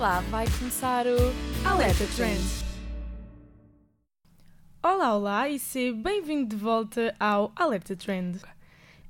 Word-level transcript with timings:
lá, 0.00 0.20
vai 0.30 0.46
começar 0.58 1.04
o 1.06 1.68
Alerta 1.68 2.04
Trend. 2.16 2.40
Olá, 4.82 5.14
olá 5.14 5.48
e 5.50 5.58
seja 5.58 5.94
bem-vindo 5.94 6.48
de 6.48 6.56
volta 6.56 7.14
ao 7.20 7.52
Alerta 7.54 7.94
Trend. 7.94 8.40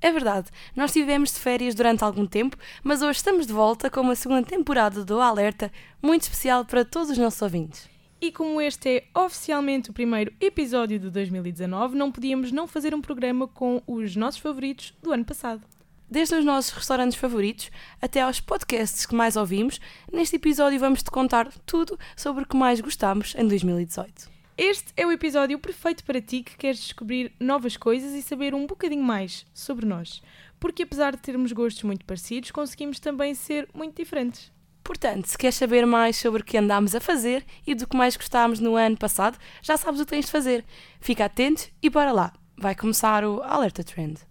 É 0.01 0.11
verdade, 0.11 0.51
nós 0.75 0.91
estivemos 0.91 1.33
de 1.33 1.39
férias 1.39 1.77
durante 1.77 2.03
algum 2.03 2.27
tempo, 2.27 2.57
mas 2.83 3.03
hoje 3.03 3.19
estamos 3.19 3.47
de 3.47 3.53
volta 3.53 3.89
com 3.89 4.01
uma 4.01 4.16
segunda 4.16 4.43
temporada 4.43 5.05
do 5.05 5.21
Alerta, 5.21 5.71
muito 6.03 6.23
especial 6.23 6.65
para 6.65 6.84
todos 6.84 7.11
os 7.11 7.19
nossos 7.19 7.41
ouvintes. 7.41 7.88
E 8.20 8.33
como 8.33 8.61
este 8.61 8.88
é 8.88 9.05
oficialmente 9.15 9.91
o 9.91 9.93
primeiro 9.93 10.33
episódio 10.41 10.98
de 10.98 11.09
2019, 11.09 11.97
não 11.97 12.11
podíamos 12.11 12.51
não 12.51 12.66
fazer 12.66 12.97
um 12.97 13.01
programa 13.01 13.47
com 13.47 13.80
os 13.87 14.16
nossos 14.16 14.41
favoritos 14.41 14.93
do 15.01 15.12
ano 15.12 15.25
passado. 15.25 15.62
Desde 16.10 16.34
os 16.34 16.45
nossos 16.45 16.73
restaurantes 16.73 17.16
favoritos 17.16 17.70
até 18.02 18.23
aos 18.23 18.41
podcasts 18.41 19.06
que 19.06 19.14
mais 19.14 19.37
ouvimos, 19.37 19.80
neste 20.12 20.34
episódio 20.34 20.80
vamos 20.80 21.05
te 21.05 21.10
contar 21.10 21.48
tudo 21.64 21.96
sobre 22.16 22.42
o 22.42 22.46
que 22.46 22.56
mais 22.56 22.80
gostámos 22.80 23.33
em 23.36 23.46
2018. 23.46 24.28
Este 24.59 24.92
é 24.96 25.06
o 25.06 25.12
episódio 25.12 25.56
perfeito 25.60 26.02
para 26.02 26.20
ti 26.20 26.42
que 26.42 26.56
queres 26.56 26.80
descobrir 26.80 27.33
novas 27.38 27.77
coisas 27.77 28.12
e 28.12 28.23
saber 28.23 28.56
um 28.56 28.66
bocadinho 28.66 29.05
mais 29.05 29.46
sobre 29.55 29.86
nós. 29.86 30.20
Porque 30.59 30.83
apesar 30.83 31.12
de 31.14 31.23
termos 31.23 31.52
gostos 31.52 31.84
muito 31.84 32.05
parecidos, 32.05 32.50
conseguimos 32.50 32.98
também 32.98 33.33
ser 33.33 33.69
muito 33.72 33.95
diferentes. 33.95 34.50
Portanto, 34.83 35.27
se 35.27 35.38
queres 35.38 35.55
saber 35.55 35.86
mais 35.86 36.16
sobre 36.16 36.42
o 36.42 36.45
que 36.45 36.58
andámos 36.58 36.92
a 36.97 37.00
fazer 37.00 37.45
e 37.64 37.72
do 37.72 37.86
que 37.86 37.97
mais 37.97 38.16
gostámos 38.16 38.58
no 38.58 38.74
ano 38.74 38.98
passado, 38.98 39.38
já 39.62 39.77
sabes 39.77 40.00
o 40.00 40.05
que 40.05 40.11
tens 40.11 40.24
de 40.24 40.33
fazer. 40.33 40.64
Fica 41.00 41.27
atento 41.27 41.69
e 41.80 41.89
bora 41.89 42.11
lá. 42.11 42.33
Vai 42.58 42.74
começar 42.74 43.24
o 43.24 43.41
Alerta 43.45 43.84
Trend. 43.84 44.30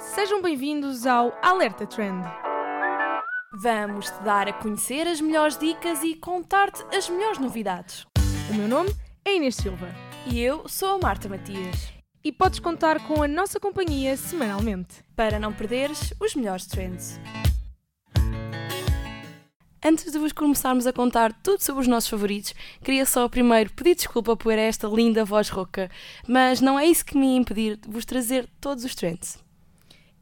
Sejam 0.00 0.40
bem-vindos 0.40 1.06
ao 1.06 1.32
Alerta 1.42 1.86
Trend. 1.86 2.24
Vamos 3.62 4.10
te 4.10 4.22
dar 4.22 4.48
a 4.48 4.52
conhecer 4.52 5.06
as 5.06 5.20
melhores 5.20 5.58
dicas 5.58 6.02
e 6.02 6.14
contar-te 6.14 6.82
as 6.96 7.08
melhores 7.08 7.38
novidades. 7.38 8.06
O 8.50 8.54
meu 8.54 8.66
nome 8.66 8.90
é 9.24 9.36
Inês 9.36 9.56
Silva 9.56 9.88
E 10.26 10.40
eu 10.40 10.66
sou 10.68 10.94
a 10.94 10.98
Marta 10.98 11.28
Matias. 11.28 11.92
e 12.24 12.32
podes 12.32 12.58
contar 12.60 13.06
com 13.06 13.22
a 13.22 13.28
nossa 13.28 13.60
companhia 13.60 14.16
semanalmente. 14.16 15.04
Para 15.14 15.38
não 15.38 15.52
perderes 15.52 16.14
os 16.18 16.34
melhores 16.34 16.66
trends. 16.66 17.20
Antes 19.84 20.10
de 20.12 20.18
vos 20.18 20.32
começarmos 20.32 20.86
a 20.86 20.92
contar 20.92 21.32
tudo 21.42 21.62
sobre 21.62 21.82
os 21.82 21.88
nossos 21.88 22.08
favoritos, 22.10 22.54
queria 22.82 23.06
só 23.06 23.28
primeiro 23.28 23.70
pedir 23.72 23.94
desculpa 23.94 24.36
por 24.36 24.52
esta 24.52 24.86
linda 24.88 25.24
voz 25.24 25.48
rouca, 25.48 25.90
mas 26.26 26.60
não 26.60 26.78
é 26.78 26.86
isso 26.86 27.04
que 27.04 27.16
me 27.16 27.36
impedir 27.36 27.76
de 27.76 27.88
vos 27.88 28.04
trazer 28.04 28.46
todos 28.60 28.84
os 28.84 28.94
trends. 28.94 29.38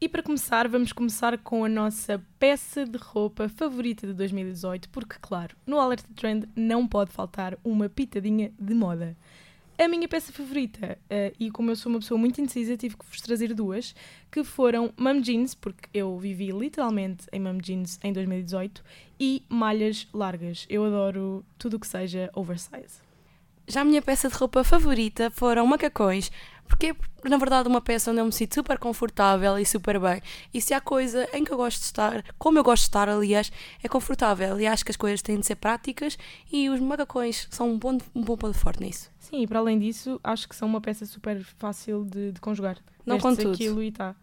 E 0.01 0.07
para 0.07 0.23
começar, 0.23 0.65
vamos 0.69 0.93
começar 0.93 1.37
com 1.39 1.65
a 1.65 1.67
nossa 1.67 2.23
peça 2.39 2.85
de 2.85 2.97
roupa 2.97 3.49
favorita 3.49 4.07
de 4.07 4.13
2018, 4.13 4.87
porque, 4.87 5.17
claro, 5.21 5.57
no 5.67 5.77
Alerta 5.77 6.07
Trend 6.15 6.47
não 6.55 6.87
pode 6.87 7.11
faltar 7.11 7.57
uma 7.65 7.89
pitadinha 7.89 8.49
de 8.57 8.73
moda. 8.73 9.17
A 9.77 9.89
minha 9.89 10.07
peça 10.07 10.31
favorita, 10.31 10.97
eh, 11.09 11.33
e 11.37 11.51
como 11.51 11.71
eu 11.71 11.75
sou 11.75 11.91
uma 11.91 11.99
pessoa 11.99 12.17
muito 12.17 12.39
indecisa, 12.39 12.77
tive 12.77 12.95
que 12.95 13.05
vos 13.05 13.19
trazer 13.19 13.53
duas, 13.53 13.93
que 14.31 14.41
foram 14.41 14.93
mum 14.97 15.19
jeans, 15.19 15.53
porque 15.53 15.89
eu 15.93 16.17
vivi 16.17 16.49
literalmente 16.51 17.27
em 17.33 17.41
mum 17.41 17.57
jeans 17.57 17.99
em 18.01 18.13
2018, 18.13 18.81
e 19.19 19.43
malhas 19.49 20.07
largas. 20.13 20.65
Eu 20.69 20.85
adoro 20.85 21.43
tudo 21.57 21.75
o 21.75 21.79
que 21.79 21.87
seja 21.87 22.29
oversize. 22.33 23.01
Já 23.67 23.81
a 23.81 23.85
minha 23.85 24.01
peça 24.01 24.27
de 24.27 24.35
roupa 24.35 24.63
favorita 24.63 25.29
foram 25.29 25.67
macacões, 25.67 26.31
porque 26.69 26.87
é, 26.91 27.29
na 27.29 27.37
verdade, 27.37 27.67
uma 27.67 27.81
peça 27.81 28.11
onde 28.11 28.21
eu 28.21 28.25
me 28.25 28.31
sinto 28.31 28.53
super 28.53 28.77
confortável 28.77 29.57
e 29.57 29.65
super 29.65 29.99
bem. 29.99 30.21
E 30.53 30.61
se 30.61 30.73
há 30.73 30.79
coisa 30.79 31.27
em 31.33 31.43
que 31.43 31.51
eu 31.51 31.57
gosto 31.57 31.79
de 31.79 31.85
estar, 31.85 32.23
como 32.37 32.59
eu 32.59 32.63
gosto 32.63 32.83
de 32.83 32.87
estar, 32.87 33.09
aliás, 33.09 33.51
é 33.83 33.89
confortável. 33.89 34.59
E 34.59 34.67
acho 34.67 34.85
que 34.85 34.91
as 34.91 34.97
coisas 34.97 35.21
têm 35.21 35.39
de 35.39 35.45
ser 35.45 35.55
práticas 35.55 36.17
e 36.51 36.69
os 36.69 36.79
macacões 36.79 37.47
são 37.49 37.71
um 37.71 37.77
bom, 37.77 37.97
um 38.15 38.21
bom 38.21 38.37
ponto 38.37 38.57
forte 38.57 38.81
nisso. 38.81 39.11
Sim, 39.19 39.41
e 39.41 39.47
para 39.47 39.59
além 39.59 39.79
disso, 39.79 40.19
acho 40.23 40.47
que 40.47 40.55
são 40.55 40.67
uma 40.67 40.79
peça 40.79 41.05
super 41.05 41.43
fácil 41.57 42.05
de, 42.05 42.31
de 42.31 42.39
conjugar. 42.39 42.77
Não 43.05 43.17
com 43.17 43.35
tudo. 43.35 43.51
aquilo 43.51 43.81
e 43.81 43.87
está 43.87 44.15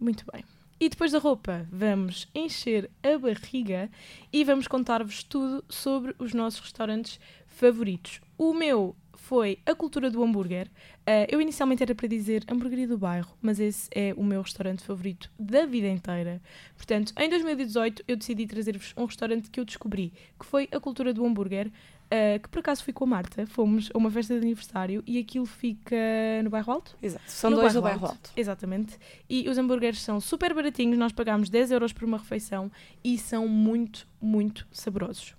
muito 0.00 0.24
bem. 0.32 0.44
E 0.78 0.88
depois 0.88 1.12
da 1.12 1.18
roupa, 1.18 1.66
vamos 1.70 2.28
encher 2.34 2.90
a 3.02 3.18
barriga 3.18 3.90
e 4.32 4.42
vamos 4.44 4.66
contar-vos 4.66 5.22
tudo 5.22 5.64
sobre 5.68 6.14
os 6.18 6.32
nossos 6.32 6.60
restaurantes 6.60 7.20
favoritos. 7.46 8.20
O 8.36 8.52
meu 8.52 8.96
foi 9.22 9.60
a 9.64 9.72
cultura 9.72 10.10
do 10.10 10.22
hambúrguer. 10.22 10.68
Ah, 11.06 11.26
eu 11.30 11.40
inicialmente 11.40 11.80
era 11.80 11.94
para 11.94 12.08
dizer 12.08 12.44
hamburgueria 12.50 12.88
do 12.88 12.98
bairro, 12.98 13.32
mas 13.40 13.60
esse 13.60 13.88
é 13.94 14.12
o 14.16 14.24
meu 14.24 14.42
restaurante 14.42 14.82
favorito 14.82 15.30
da 15.38 15.64
vida 15.64 15.86
inteira. 15.86 16.42
Portanto, 16.76 17.12
em 17.16 17.28
2018 17.30 18.02
eu 18.08 18.16
decidi 18.16 18.46
trazer-vos 18.46 18.92
um 18.96 19.04
restaurante 19.04 19.48
que 19.48 19.60
eu 19.60 19.64
descobri, 19.64 20.12
que 20.38 20.44
foi 20.44 20.68
a 20.72 20.80
cultura 20.80 21.14
do 21.14 21.24
hambúrguer, 21.24 21.70
ah, 22.10 22.38
que 22.40 22.48
por 22.48 22.58
acaso 22.58 22.82
fui 22.82 22.92
com 22.92 23.04
a 23.04 23.06
Marta. 23.06 23.46
Fomos 23.46 23.90
a 23.94 23.96
uma 23.96 24.10
festa 24.10 24.34
de 24.34 24.44
aniversário 24.44 25.04
e 25.06 25.18
aquilo 25.18 25.46
fica 25.46 25.96
no 26.42 26.50
bairro 26.50 26.72
Alto. 26.72 26.96
Exato. 27.00 27.24
São 27.28 27.50
No 27.50 27.58
dois 27.58 27.74
no 27.76 27.82
bairro 27.82 28.06
alto. 28.06 28.32
Exatamente. 28.36 28.98
E 29.30 29.48
os 29.48 29.56
hambúrgueres 29.56 30.02
são 30.02 30.20
super 30.20 30.52
baratinhos, 30.52 30.98
nós 30.98 31.12
pagámos 31.12 31.48
10 31.48 31.70
euros 31.70 31.92
por 31.92 32.04
uma 32.04 32.18
refeição 32.18 32.72
e 33.04 33.16
são 33.16 33.46
muito, 33.46 34.08
muito 34.20 34.66
saborosos. 34.72 35.36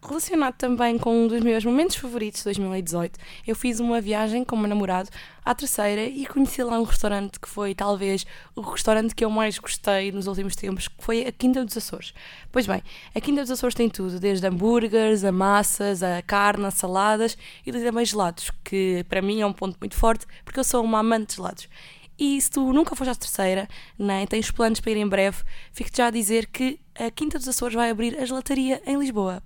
Relacionado 0.00 0.54
também 0.54 0.96
com 0.96 1.24
um 1.24 1.26
dos 1.26 1.40
meus 1.40 1.64
momentos 1.64 1.96
favoritos 1.96 2.40
de 2.40 2.44
2018, 2.44 3.18
eu 3.44 3.56
fiz 3.56 3.80
uma 3.80 4.00
viagem 4.00 4.44
com 4.44 4.54
o 4.54 4.58
meu 4.58 4.68
namorado 4.68 5.10
à 5.44 5.52
terceira 5.54 6.04
e 6.04 6.24
conheci 6.24 6.62
lá 6.62 6.78
um 6.78 6.84
restaurante 6.84 7.40
que 7.40 7.48
foi 7.48 7.74
talvez 7.74 8.24
o 8.54 8.60
restaurante 8.60 9.12
que 9.12 9.24
eu 9.24 9.30
mais 9.30 9.58
gostei 9.58 10.12
nos 10.12 10.28
últimos 10.28 10.54
tempos, 10.54 10.86
que 10.86 11.02
foi 11.02 11.26
a 11.26 11.32
Quinta 11.32 11.64
dos 11.64 11.76
Açores. 11.76 12.14
Pois 12.52 12.64
bem, 12.64 12.80
a 13.12 13.20
Quinta 13.20 13.40
dos 13.40 13.50
Açores 13.50 13.74
tem 13.74 13.88
tudo, 13.88 14.20
desde 14.20 14.46
hambúrgueres, 14.46 15.24
a 15.24 15.32
massas, 15.32 16.00
a 16.00 16.22
carne, 16.22 16.66
a 16.66 16.70
saladas 16.70 17.36
e 17.66 17.72
também 17.72 18.04
gelados, 18.04 18.52
que 18.64 19.04
para 19.08 19.20
mim 19.20 19.40
é 19.40 19.46
um 19.46 19.52
ponto 19.52 19.76
muito 19.80 19.96
forte, 19.96 20.26
porque 20.44 20.60
eu 20.60 20.64
sou 20.64 20.84
uma 20.84 21.00
amante 21.00 21.30
de 21.30 21.36
gelados. 21.36 21.68
E 22.16 22.40
se 22.40 22.50
tu 22.50 22.72
nunca 22.72 22.94
foste 22.94 23.10
à 23.10 23.14
terceira, 23.16 23.68
nem 23.98 24.24
tens 24.28 24.48
planos 24.50 24.78
para 24.78 24.92
ir 24.92 24.98
em 24.98 25.08
breve, 25.08 25.38
fico-te 25.72 25.98
já 25.98 26.06
a 26.06 26.10
dizer 26.10 26.46
que 26.46 26.78
a 26.96 27.10
Quinta 27.10 27.36
dos 27.36 27.48
Açores 27.48 27.74
vai 27.74 27.90
abrir 27.90 28.16
a 28.16 28.24
gelataria 28.24 28.80
em 28.86 28.96
Lisboa. 28.96 29.42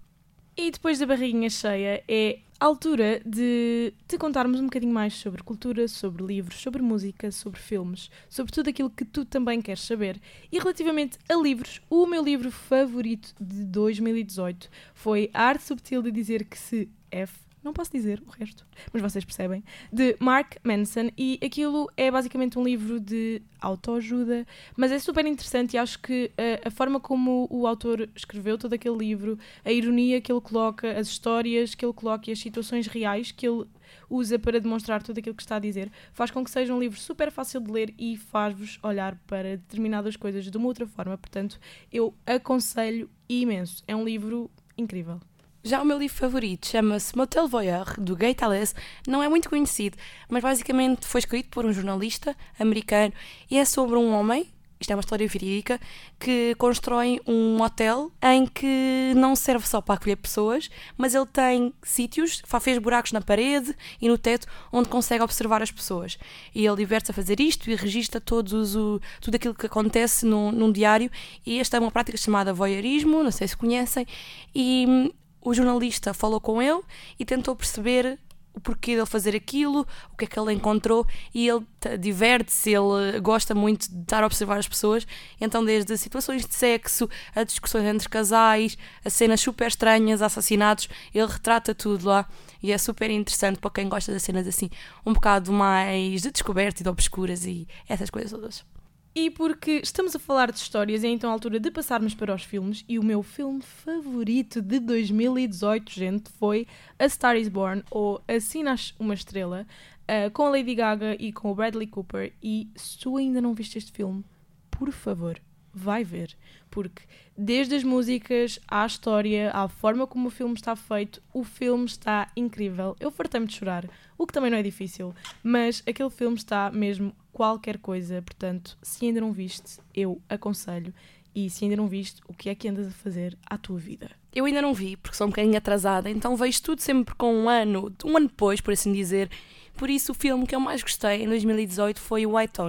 E 0.56 0.70
depois 0.70 0.98
da 0.98 1.06
barriguinha 1.06 1.48
cheia 1.48 2.04
é 2.06 2.40
a 2.60 2.66
altura 2.66 3.20
de 3.24 3.92
te 4.06 4.18
contarmos 4.18 4.60
um 4.60 4.64
bocadinho 4.66 4.92
mais 4.92 5.14
sobre 5.14 5.42
cultura, 5.42 5.88
sobre 5.88 6.22
livros, 6.22 6.60
sobre 6.60 6.82
música, 6.82 7.32
sobre 7.32 7.58
filmes, 7.58 8.10
sobre 8.28 8.52
tudo 8.52 8.68
aquilo 8.68 8.90
que 8.90 9.04
tu 9.04 9.24
também 9.24 9.62
queres 9.62 9.82
saber. 9.82 10.20
E 10.50 10.58
relativamente 10.58 11.18
a 11.28 11.34
livros, 11.34 11.80
o 11.88 12.06
meu 12.06 12.22
livro 12.22 12.52
favorito 12.52 13.34
de 13.40 13.64
2018 13.64 14.68
foi 14.94 15.30
A 15.32 15.44
Arte 15.44 15.64
Subtil 15.64 16.02
de 16.02 16.12
Dizer 16.12 16.44
que 16.44 16.58
se 16.58 16.88
F. 17.10 17.41
Não 17.62 17.72
posso 17.72 17.92
dizer 17.92 18.22
o 18.26 18.30
resto, 18.30 18.66
mas 18.92 19.00
vocês 19.00 19.24
percebem. 19.24 19.62
De 19.92 20.16
Mark 20.18 20.56
Manson. 20.64 21.10
E 21.16 21.38
aquilo 21.42 21.88
é 21.96 22.10
basicamente 22.10 22.58
um 22.58 22.64
livro 22.64 22.98
de 22.98 23.40
autoajuda, 23.60 24.44
mas 24.76 24.90
é 24.90 24.98
super 24.98 25.24
interessante 25.24 25.74
e 25.74 25.78
acho 25.78 26.00
que 26.00 26.32
eh, 26.36 26.60
a 26.64 26.70
forma 26.70 26.98
como 26.98 27.46
o 27.50 27.66
autor 27.66 28.08
escreveu 28.16 28.58
todo 28.58 28.72
aquele 28.72 28.96
livro, 28.96 29.38
a 29.64 29.70
ironia 29.70 30.20
que 30.20 30.32
ele 30.32 30.40
coloca, 30.40 30.90
as 30.98 31.06
histórias 31.06 31.74
que 31.74 31.84
ele 31.84 31.92
coloca 31.92 32.28
e 32.28 32.32
as 32.32 32.40
situações 32.40 32.88
reais 32.88 33.30
que 33.30 33.46
ele 33.46 33.64
usa 34.10 34.38
para 34.38 34.60
demonstrar 34.60 35.02
tudo 35.02 35.18
aquilo 35.18 35.34
que 35.34 35.42
está 35.42 35.56
a 35.56 35.60
dizer, 35.60 35.90
faz 36.12 36.30
com 36.30 36.42
que 36.42 36.50
seja 36.50 36.74
um 36.74 36.80
livro 36.80 36.98
super 36.98 37.30
fácil 37.30 37.60
de 37.60 37.70
ler 37.70 37.94
e 37.98 38.16
faz-vos 38.16 38.78
olhar 38.82 39.16
para 39.26 39.56
determinadas 39.56 40.16
coisas 40.16 40.50
de 40.50 40.56
uma 40.56 40.66
outra 40.66 40.86
forma. 40.86 41.16
Portanto, 41.16 41.60
eu 41.92 42.14
aconselho 42.26 43.08
imenso. 43.28 43.82
É 43.86 43.94
um 43.94 44.04
livro 44.04 44.50
incrível. 44.76 45.20
Já 45.64 45.80
o 45.80 45.84
meu 45.84 45.96
livro 45.96 46.16
favorito 46.16 46.66
chama-se 46.66 47.16
Motel 47.16 47.46
Voyeur, 47.46 47.94
do 47.96 48.16
Gay 48.16 48.34
Talese. 48.34 48.74
Não 49.06 49.22
é 49.22 49.28
muito 49.28 49.48
conhecido, 49.48 49.96
mas 50.28 50.42
basicamente 50.42 51.06
foi 51.06 51.20
escrito 51.20 51.50
por 51.50 51.64
um 51.64 51.72
jornalista 51.72 52.36
americano 52.58 53.12
e 53.48 53.56
é 53.56 53.64
sobre 53.64 53.96
um 53.96 54.12
homem, 54.12 54.48
isto 54.80 54.90
é 54.90 54.96
uma 54.96 55.00
história 55.02 55.28
verídica, 55.28 55.80
que 56.18 56.56
constrói 56.58 57.20
um 57.28 57.62
hotel 57.62 58.10
em 58.20 58.44
que 58.44 59.12
não 59.14 59.36
serve 59.36 59.64
só 59.64 59.80
para 59.80 59.94
acolher 59.94 60.16
pessoas, 60.16 60.68
mas 60.98 61.14
ele 61.14 61.26
tem 61.26 61.72
sítios, 61.80 62.42
fez 62.60 62.78
buracos 62.78 63.12
na 63.12 63.20
parede 63.20 63.72
e 64.00 64.08
no 64.08 64.18
teto 64.18 64.48
onde 64.72 64.88
consegue 64.88 65.22
observar 65.22 65.62
as 65.62 65.70
pessoas. 65.70 66.18
E 66.52 66.66
ele 66.66 66.76
diverte-se 66.78 67.12
a 67.12 67.14
fazer 67.14 67.38
isto 67.38 67.70
e 67.70 67.76
registra 67.76 68.20
todos 68.20 68.74
o, 68.74 69.00
tudo 69.20 69.36
aquilo 69.36 69.54
que 69.54 69.66
acontece 69.66 70.26
num, 70.26 70.50
num 70.50 70.72
diário. 70.72 71.08
E 71.46 71.60
esta 71.60 71.76
é 71.76 71.80
uma 71.80 71.92
prática 71.92 72.18
chamada 72.18 72.52
voyeurismo, 72.52 73.22
não 73.22 73.30
sei 73.30 73.46
se 73.46 73.56
conhecem, 73.56 74.04
e 74.52 74.86
hum, 74.88 75.10
o 75.42 75.52
jornalista 75.52 76.14
falou 76.14 76.40
com 76.40 76.62
ele 76.62 76.80
e 77.18 77.24
tentou 77.24 77.54
perceber 77.54 78.18
o 78.54 78.60
porquê 78.60 78.94
dele 78.94 79.06
fazer 79.06 79.34
aquilo, 79.34 79.86
o 80.12 80.16
que 80.16 80.24
é 80.24 80.28
que 80.28 80.38
ele 80.38 80.52
encontrou 80.52 81.06
e 81.34 81.48
ele 81.48 81.66
diverte-se, 81.98 82.70
ele 82.70 83.18
gosta 83.20 83.54
muito 83.54 83.90
de 83.90 84.02
estar 84.02 84.22
a 84.22 84.26
observar 84.26 84.58
as 84.58 84.68
pessoas, 84.68 85.06
então 85.40 85.64
desde 85.64 85.96
situações 85.96 86.44
de 86.44 86.54
sexo, 86.54 87.08
a 87.34 87.44
discussões 87.44 87.84
entre 87.84 88.08
casais, 88.08 88.76
a 89.04 89.10
cenas 89.10 89.40
super 89.40 89.68
estranhas, 89.68 90.20
assassinatos, 90.20 90.88
ele 91.14 91.26
retrata 91.26 91.74
tudo 91.74 92.06
lá 92.06 92.28
e 92.62 92.72
é 92.72 92.78
super 92.78 93.10
interessante 93.10 93.58
para 93.58 93.70
quem 93.70 93.88
gosta 93.88 94.12
de 94.12 94.20
cenas 94.20 94.46
assim, 94.46 94.68
um 95.04 95.12
bocado 95.12 95.52
mais 95.52 96.22
de 96.22 96.30
descoberta 96.30 96.82
e 96.82 96.84
de 96.84 96.90
obscuras 96.90 97.44
e 97.46 97.66
essas 97.88 98.10
coisas 98.10 98.30
todas. 98.30 98.81
E 99.14 99.30
porque 99.30 99.80
estamos 99.82 100.16
a 100.16 100.18
falar 100.18 100.50
de 100.50 100.58
histórias, 100.58 101.04
é 101.04 101.08
então 101.08 101.28
a 101.28 101.34
altura 101.34 101.60
de 101.60 101.70
passarmos 101.70 102.14
para 102.14 102.34
os 102.34 102.44
filmes. 102.44 102.82
E 102.88 102.98
o 102.98 103.04
meu 103.04 103.22
filme 103.22 103.60
favorito 103.60 104.62
de 104.62 104.80
2018, 104.80 105.92
gente, 105.92 106.30
foi 106.30 106.66
A 106.98 107.06
Star 107.06 107.36
is 107.36 107.48
Born, 107.48 107.84
ou 107.90 108.22
Nasce 108.64 108.94
uma 108.98 109.12
Estrela, 109.12 109.66
uh, 110.04 110.30
com 110.30 110.46
a 110.46 110.50
Lady 110.50 110.74
Gaga 110.74 111.14
e 111.20 111.30
com 111.30 111.50
o 111.50 111.54
Bradley 111.54 111.86
Cooper. 111.86 112.32
E 112.42 112.70
se 112.74 112.98
tu 112.98 113.18
ainda 113.18 113.38
não 113.38 113.52
viste 113.52 113.76
este 113.76 113.92
filme, 113.92 114.24
por 114.70 114.90
favor, 114.90 115.38
vai 115.74 116.04
ver. 116.04 116.36
Porque 116.70 117.02
desde 117.36 117.74
as 117.74 117.84
músicas 117.84 118.58
à 118.66 118.86
história, 118.86 119.50
à 119.52 119.68
forma 119.68 120.06
como 120.06 120.28
o 120.28 120.30
filme 120.30 120.54
está 120.54 120.74
feito, 120.76 121.22
o 121.32 121.44
filme 121.44 121.84
está 121.84 122.30
incrível. 122.36 122.96
Eu 122.98 123.10
fartei-me 123.10 123.46
de 123.46 123.54
chorar, 123.54 123.88
o 124.16 124.26
que 124.26 124.32
também 124.32 124.50
não 124.50 124.58
é 124.58 124.62
difícil, 124.62 125.14
mas 125.42 125.82
aquele 125.86 126.10
filme 126.10 126.36
está 126.36 126.70
mesmo 126.70 127.14
qualquer 127.32 127.78
coisa. 127.78 128.22
Portanto, 128.22 128.76
se 128.82 129.04
ainda 129.06 129.20
não 129.20 129.32
viste, 129.32 129.80
eu 129.94 130.20
aconselho. 130.28 130.92
E 131.34 131.48
se 131.48 131.64
ainda 131.64 131.76
não 131.76 131.86
viste, 131.86 132.20
o 132.28 132.34
que 132.34 132.50
é 132.50 132.54
que 132.54 132.68
andas 132.68 132.88
a 132.88 132.90
fazer 132.90 133.38
à 133.46 133.56
tua 133.56 133.78
vida? 133.78 134.10
Eu 134.34 134.44
ainda 134.44 134.60
não 134.60 134.74
vi, 134.74 134.96
porque 134.96 135.16
sou 135.16 135.26
um 135.26 135.30
bocadinho 135.30 135.56
atrasada, 135.56 136.10
então 136.10 136.36
vejo 136.36 136.62
tudo 136.62 136.80
sempre 136.80 137.14
com 137.14 137.34
um 137.34 137.48
ano, 137.48 137.92
um 138.04 138.16
ano 138.16 138.28
depois, 138.28 138.60
por 138.60 138.72
assim 138.72 138.92
dizer. 138.92 139.30
Por 139.74 139.88
isso, 139.88 140.12
o 140.12 140.14
filme 140.14 140.46
que 140.46 140.54
eu 140.54 140.60
mais 140.60 140.82
gostei 140.82 141.22
em 141.22 141.28
2018 141.28 141.98
foi 141.98 142.26
o 142.26 142.36
White 142.36 142.60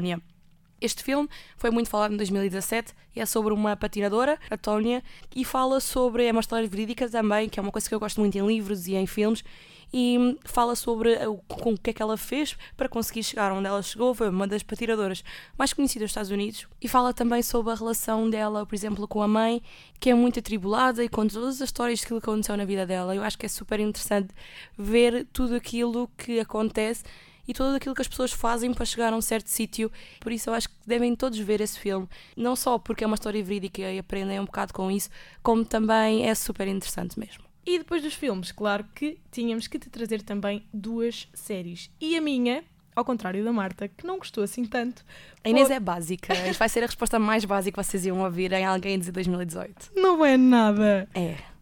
Este 0.84 1.02
filme 1.02 1.30
foi 1.56 1.72
muito 1.72 1.90
falado 1.90 2.14
em 2.14 2.18
2017 2.18 2.94
e 3.16 3.22
é 3.22 3.26
sobre 3.26 3.54
uma 3.54 3.74
patinadora, 3.74 4.38
a 4.50 4.58
Tónia, 4.58 5.02
e 5.34 5.46
fala 5.46 5.80
sobre. 5.80 6.26
É 6.26 6.32
uma 6.34 6.42
história 6.42 6.68
verídica 6.68 7.08
também, 7.08 7.48
que 7.48 7.58
é 7.58 7.64
uma 7.64 7.72
coisa 7.72 7.88
que 7.88 7.96
eu 7.96 8.02
gosto 8.02 8.20
muito 8.20 8.38
em 8.38 8.46
livros 8.46 8.86
e 8.86 8.96
em 8.96 9.08
filmes, 9.08 9.46
e 9.94 10.38
fala 10.44 10.76
sobre 10.76 11.14
o, 11.26 11.38
com 11.48 11.72
o 11.72 11.78
que 11.78 11.92
é 11.92 11.94
que 11.94 12.02
ela 12.02 12.18
fez 12.18 12.58
para 12.76 12.90
conseguir 12.90 13.24
chegar 13.24 13.54
onde 13.54 13.66
ela 13.66 13.82
chegou. 13.82 14.14
Foi 14.14 14.28
uma 14.28 14.46
das 14.46 14.62
patinadoras 14.62 15.24
mais 15.58 15.72
conhecidas 15.72 16.08
dos 16.08 16.12
Estados 16.12 16.32
Unidos. 16.32 16.68
E 16.82 16.90
fala 16.90 17.14
também 17.14 17.42
sobre 17.42 17.72
a 17.72 17.76
relação 17.76 18.30
dela, 18.30 18.66
por 18.66 18.76
exemplo, 18.76 19.08
com 19.08 19.22
a 19.22 19.28
mãe, 19.28 19.62
que 20.02 20.10
é 20.10 20.14
muito 20.14 20.40
atribulada 20.40 21.02
e 21.02 21.08
com 21.08 21.26
todas 21.26 21.62
as 21.62 21.70
histórias 21.70 22.04
que 22.04 22.14
aconteceu 22.14 22.58
na 22.58 22.66
vida 22.66 22.86
dela. 22.86 23.16
Eu 23.16 23.24
acho 23.24 23.38
que 23.38 23.46
é 23.46 23.50
super 23.50 23.80
interessante 23.80 24.34
ver 24.78 25.26
tudo 25.32 25.56
aquilo 25.56 26.10
que 26.18 26.42
acontece 26.42 27.06
e 27.48 27.54
tudo 27.54 27.76
aquilo 27.76 27.96
que 27.96 28.02
as 28.02 28.08
pessoas 28.08 28.32
fazem 28.32 28.74
para 28.74 28.86
chegar 28.86 29.14
a 29.14 29.16
um 29.16 29.22
certo 29.22 29.48
sítio. 29.48 29.92
Por 30.20 30.32
isso 30.32 30.50
eu 30.50 30.54
acho 30.54 30.70
que 30.70 30.76
devem 30.86 31.16
todos 31.16 31.38
ver 31.40 31.62
esse 31.62 31.80
filme. 31.80 32.08
Não 32.36 32.56
só 32.56 32.78
porque 32.78 33.04
é 33.04 33.08
uma 33.08 33.16
história 33.16 33.44
verídica 33.44 33.82
e 33.82 34.00
aprendem 34.00 34.40
um 34.40 34.46
bocado 34.46 34.74
com 34.74 34.90
isso, 34.90 35.10
como 35.42 35.66
também 35.66 36.28
é 36.28 36.36
super 36.36 36.68
interessante 36.68 37.20
mesmo. 37.20 37.44
E 37.66 37.78
depois 37.78 38.02
dos 38.04 38.14
filmes, 38.14 38.52
claro 38.52 38.86
que 38.94 39.18
tínhamos 39.32 39.68
que 39.68 39.80
te 39.80 39.90
trazer 39.90 40.22
também 40.22 40.66
duas 40.74 41.30
séries. 41.34 41.90
E 42.00 42.18
a 42.18 42.22
minha, 42.22 42.64
ao 42.94 43.06
contrário 43.06 43.44
da 43.44 43.54
Marta, 43.54 43.88
que 43.88 44.06
não 44.06 44.18
gostou 44.18 44.44
assim 44.44 44.66
tanto. 44.66 45.04
A 45.44 45.50
Inês 45.50 45.70
é 45.70 45.80
básica. 45.80 46.34
Isto 46.50 46.60
vai 46.60 46.68
ser 46.68 46.84
a 46.84 46.88
resposta 46.88 47.18
mais 47.18 47.46
básica 47.46 47.82
que 47.82 47.88
vocês 47.88 48.06
iam 48.06 48.20
ouvir 48.20 48.52
em 48.52 48.66
alguém 48.66 49.00
de 49.00 49.12
2018. 49.12 49.92
Não 49.96 50.26
é 50.26 50.36
nada. 50.36 51.08
É. 51.14 51.53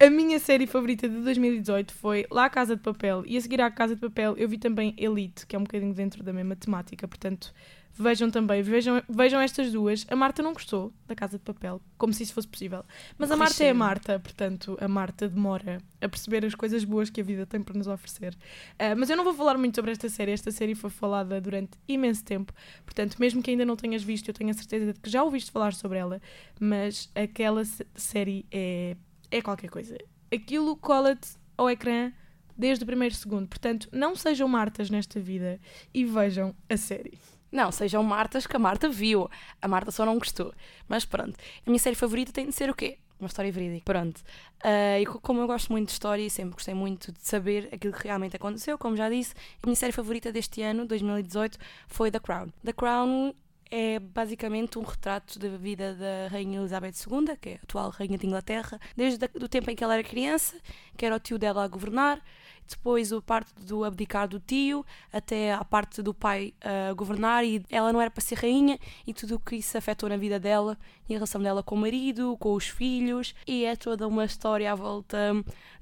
A 0.00 0.08
minha 0.08 0.38
série 0.38 0.66
favorita 0.68 1.08
de 1.08 1.20
2018 1.22 1.92
foi 1.92 2.24
La 2.30 2.48
Casa 2.48 2.76
de 2.76 2.82
Papel. 2.82 3.24
E 3.26 3.36
a 3.36 3.40
seguir 3.40 3.60
à 3.60 3.68
Casa 3.68 3.96
de 3.96 4.00
Papel 4.00 4.36
eu 4.36 4.48
vi 4.48 4.56
também 4.56 4.94
Elite, 4.96 5.44
que 5.44 5.56
é 5.56 5.58
um 5.58 5.64
bocadinho 5.64 5.92
dentro 5.92 6.22
da 6.22 6.32
mesma 6.32 6.54
temática. 6.54 7.08
Portanto, 7.08 7.52
Vejam 8.00 8.30
também, 8.30 8.62
vejam, 8.62 9.02
vejam 9.08 9.40
estas 9.40 9.72
duas. 9.72 10.06
A 10.08 10.14
Marta 10.14 10.40
não 10.40 10.52
gostou 10.52 10.92
da 11.04 11.16
Casa 11.16 11.36
de 11.36 11.42
Papel, 11.42 11.82
como 11.96 12.12
se 12.12 12.22
isso 12.22 12.32
fosse 12.32 12.46
possível. 12.46 12.84
Mas 13.18 13.28
a 13.28 13.36
Marta 13.36 13.64
é 13.64 13.70
a 13.70 13.74
Marta, 13.74 14.20
portanto, 14.20 14.78
a 14.80 14.86
Marta 14.86 15.28
demora 15.28 15.78
a 16.00 16.08
perceber 16.08 16.44
as 16.44 16.54
coisas 16.54 16.84
boas 16.84 17.10
que 17.10 17.20
a 17.20 17.24
vida 17.24 17.44
tem 17.44 17.60
para 17.60 17.76
nos 17.76 17.88
oferecer. 17.88 18.34
Uh, 18.74 18.94
mas 18.96 19.10
eu 19.10 19.16
não 19.16 19.24
vou 19.24 19.34
falar 19.34 19.58
muito 19.58 19.74
sobre 19.74 19.90
esta 19.90 20.08
série. 20.08 20.30
Esta 20.30 20.52
série 20.52 20.76
foi 20.76 20.90
falada 20.90 21.40
durante 21.40 21.72
imenso 21.88 22.24
tempo, 22.24 22.52
portanto, 22.84 23.16
mesmo 23.18 23.42
que 23.42 23.50
ainda 23.50 23.64
não 23.64 23.74
tenhas 23.74 24.04
visto, 24.04 24.28
eu 24.28 24.34
tenho 24.34 24.50
a 24.50 24.54
certeza 24.54 24.92
de 24.92 25.00
que 25.00 25.10
já 25.10 25.24
ouviste 25.24 25.50
falar 25.50 25.74
sobre 25.74 25.98
ela. 25.98 26.22
Mas 26.60 27.10
aquela 27.16 27.64
série 27.96 28.46
é, 28.52 28.96
é 29.30 29.42
qualquer 29.42 29.70
coisa. 29.70 29.96
Aquilo 30.32 30.76
cola-te 30.76 31.30
ao 31.56 31.70
ecrã 31.70 32.12
desde 32.56 32.82
o 32.82 32.86
primeiro 32.86 33.14
segundo. 33.14 33.46
Portanto, 33.48 33.88
não 33.92 34.16
sejam 34.16 34.48
Martas 34.48 34.90
nesta 34.90 35.20
vida 35.20 35.60
e 35.94 36.04
vejam 36.04 36.54
a 36.68 36.76
série. 36.76 37.18
Não, 37.50 37.72
sejam 37.72 38.02
Martas 38.02 38.46
que 38.46 38.56
a 38.56 38.58
Marta 38.58 38.88
viu. 38.88 39.30
A 39.62 39.68
Marta 39.68 39.90
só 39.90 40.04
não 40.04 40.18
gostou. 40.18 40.52
Mas 40.86 41.04
pronto. 41.04 41.36
A 41.66 41.70
minha 41.70 41.78
série 41.78 41.96
favorita 41.96 42.32
tem 42.32 42.46
de 42.46 42.52
ser 42.52 42.68
o 42.68 42.74
quê? 42.74 42.98
Uma 43.18 43.26
história 43.26 43.50
verídica. 43.50 43.84
Pronto. 43.84 44.18
Uh, 44.62 45.00
e 45.00 45.06
como 45.06 45.40
eu 45.40 45.46
gosto 45.46 45.72
muito 45.72 45.86
de 45.86 45.92
história 45.92 46.22
e 46.22 46.30
sempre 46.30 46.54
gostei 46.54 46.74
muito 46.74 47.10
de 47.10 47.26
saber 47.26 47.68
aquilo 47.72 47.92
que 47.92 48.04
realmente 48.04 48.36
aconteceu, 48.36 48.76
como 48.76 48.96
já 48.96 49.08
disse, 49.08 49.34
a 49.62 49.66
minha 49.66 49.76
série 49.76 49.92
favorita 49.92 50.30
deste 50.30 50.62
ano, 50.62 50.86
2018, 50.86 51.58
foi 51.86 52.10
The 52.10 52.20
Crown. 52.20 52.48
The 52.64 52.72
Crown 52.72 53.34
é 53.70 53.98
basicamente 53.98 54.78
um 54.78 54.82
retrato 54.82 55.38
da 55.38 55.48
vida 55.56 55.94
da 55.94 56.28
Rainha 56.28 56.60
Elizabeth 56.60 56.94
II, 57.06 57.36
que 57.36 57.50
é 57.50 57.54
a 57.54 57.56
atual 57.62 57.90
Rainha 57.90 58.18
de 58.18 58.26
Inglaterra, 58.26 58.80
desde 58.96 59.24
o 59.34 59.48
tempo 59.48 59.70
em 59.70 59.76
que 59.76 59.84
ela 59.84 59.94
era 59.94 60.02
criança, 60.02 60.56
que 60.96 61.04
era 61.04 61.14
o 61.14 61.20
tio 61.20 61.38
dela 61.38 61.64
a 61.64 61.68
governar, 61.68 62.22
depois 62.68 63.12
a 63.12 63.20
parte 63.22 63.54
do 63.64 63.82
abdicar 63.82 64.28
do 64.28 64.38
tio, 64.38 64.84
até 65.12 65.54
a 65.54 65.64
parte 65.64 66.02
do 66.02 66.12
pai 66.12 66.52
uh, 66.62 66.94
governar 66.94 67.44
e 67.44 67.64
ela 67.70 67.92
não 67.92 68.00
era 68.00 68.10
para 68.10 68.20
ser 68.22 68.36
rainha 68.36 68.78
e 69.06 69.14
tudo 69.14 69.36
o 69.36 69.40
que 69.40 69.56
isso 69.56 69.76
afetou 69.78 70.08
na 70.08 70.16
vida 70.16 70.38
dela 70.38 70.76
e 71.08 71.14
a 71.14 71.16
relação 71.16 71.42
dela 71.42 71.62
com 71.62 71.74
o 71.74 71.78
marido, 71.78 72.36
com 72.38 72.52
os 72.52 72.68
filhos 72.68 73.34
e 73.46 73.64
é 73.64 73.74
toda 73.74 74.06
uma 74.06 74.24
história 74.24 74.70
à 74.70 74.74
volta 74.74 75.18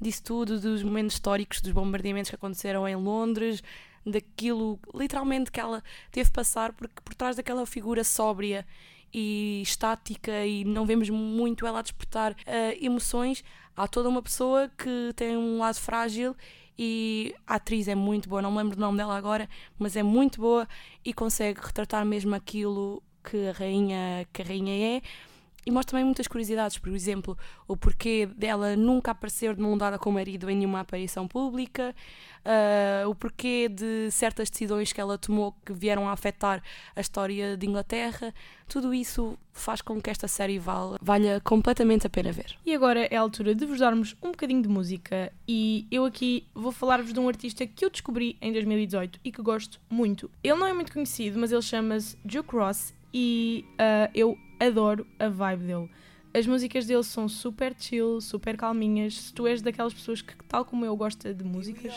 disso 0.00 0.22
tudo, 0.22 0.60
dos 0.60 0.82
momentos 0.82 1.14
históricos, 1.14 1.60
dos 1.60 1.72
bombardeamentos 1.72 2.30
que 2.30 2.36
aconteceram 2.36 2.86
em 2.86 2.94
Londres, 2.94 3.62
daquilo 4.06 4.78
literalmente 4.94 5.50
que 5.50 5.58
ela 5.58 5.82
teve 6.12 6.30
passar, 6.30 6.72
porque 6.72 6.94
por 7.04 7.14
trás 7.14 7.36
daquela 7.36 7.66
figura 7.66 8.04
sóbria 8.04 8.64
e 9.12 9.60
estática 9.62 10.46
e 10.46 10.64
não 10.64 10.86
vemos 10.86 11.10
muito 11.10 11.66
ela 11.66 11.80
a 11.80 11.82
despertar 11.82 12.32
uh, 12.32 12.36
emoções, 12.80 13.42
há 13.76 13.88
toda 13.88 14.08
uma 14.08 14.22
pessoa 14.22 14.70
que 14.78 15.12
tem 15.16 15.36
um 15.36 15.58
lado 15.58 15.76
frágil 15.76 16.36
e 16.78 17.34
a 17.46 17.54
atriz 17.54 17.88
é 17.88 17.94
muito 17.94 18.28
boa, 18.28 18.42
não 18.42 18.50
me 18.50 18.58
lembro 18.58 18.76
do 18.76 18.80
nome 18.80 18.98
dela 18.98 19.16
agora, 19.16 19.48
mas 19.78 19.96
é 19.96 20.02
muito 20.02 20.40
boa 20.40 20.68
e 21.04 21.12
consegue 21.12 21.60
retratar 21.60 22.04
mesmo 22.04 22.34
aquilo 22.34 23.02
que 23.24 23.48
a 23.48 23.52
rainha, 23.52 24.26
que 24.32 24.42
a 24.42 24.44
rainha 24.44 24.98
é. 24.98 25.02
E 25.66 25.70
mostra 25.72 25.90
também 25.90 26.04
muitas 26.04 26.28
curiosidades, 26.28 26.78
por 26.78 26.90
exemplo, 26.90 27.36
o 27.66 27.76
porquê 27.76 28.24
dela 28.36 28.76
nunca 28.76 29.10
aparecer 29.10 29.52
de 29.52 29.60
mão 29.60 29.76
dada 29.76 29.98
com 29.98 30.10
o 30.10 30.12
marido 30.12 30.48
em 30.48 30.54
nenhuma 30.54 30.78
aparição 30.78 31.26
pública, 31.26 31.92
uh, 32.44 33.10
o 33.10 33.14
porquê 33.16 33.68
de 33.68 34.08
certas 34.12 34.48
decisões 34.48 34.92
que 34.92 35.00
ela 35.00 35.18
tomou 35.18 35.52
que 35.64 35.72
vieram 35.72 36.08
a 36.08 36.12
afetar 36.12 36.62
a 36.94 37.00
história 37.00 37.56
de 37.56 37.66
Inglaterra. 37.66 38.32
Tudo 38.68 38.94
isso 38.94 39.36
faz 39.52 39.82
com 39.82 40.00
que 40.00 40.08
esta 40.08 40.28
série 40.28 40.56
valha, 40.56 40.98
valha 41.02 41.40
completamente 41.40 42.06
a 42.06 42.10
pena 42.10 42.30
ver. 42.30 42.56
E 42.64 42.72
agora 42.72 43.00
é 43.12 43.16
a 43.16 43.20
altura 43.20 43.52
de 43.52 43.66
vos 43.66 43.80
darmos 43.80 44.14
um 44.22 44.30
bocadinho 44.30 44.62
de 44.62 44.68
música 44.68 45.32
e 45.48 45.84
eu 45.90 46.04
aqui 46.04 46.46
vou 46.54 46.70
falar-vos 46.70 47.12
de 47.12 47.18
um 47.18 47.26
artista 47.26 47.66
que 47.66 47.84
eu 47.84 47.90
descobri 47.90 48.36
em 48.40 48.52
2018 48.52 49.18
e 49.24 49.32
que 49.32 49.42
gosto 49.42 49.80
muito. 49.90 50.30
Ele 50.44 50.54
não 50.54 50.66
é 50.68 50.72
muito 50.72 50.92
conhecido, 50.92 51.40
mas 51.40 51.50
ele 51.50 51.62
chama-se 51.62 52.16
Joe 52.24 52.44
Cross 52.44 52.94
e 53.12 53.64
uh, 53.72 54.10
eu 54.14 54.38
adoro 54.60 55.06
a 55.18 55.28
vibe 55.28 55.64
dele. 55.64 55.90
As 56.34 56.46
músicas 56.46 56.84
dele 56.84 57.02
são 57.02 57.28
super 57.28 57.74
chill, 57.78 58.20
super 58.20 58.56
calminhas. 58.56 59.14
Se 59.18 59.32
tu 59.32 59.46
és 59.46 59.62
daquelas 59.62 59.94
pessoas 59.94 60.20
que, 60.20 60.34
tal 60.44 60.66
como 60.66 60.84
eu, 60.84 60.94
gosta 60.94 61.32
de 61.32 61.42
músicas 61.42 61.94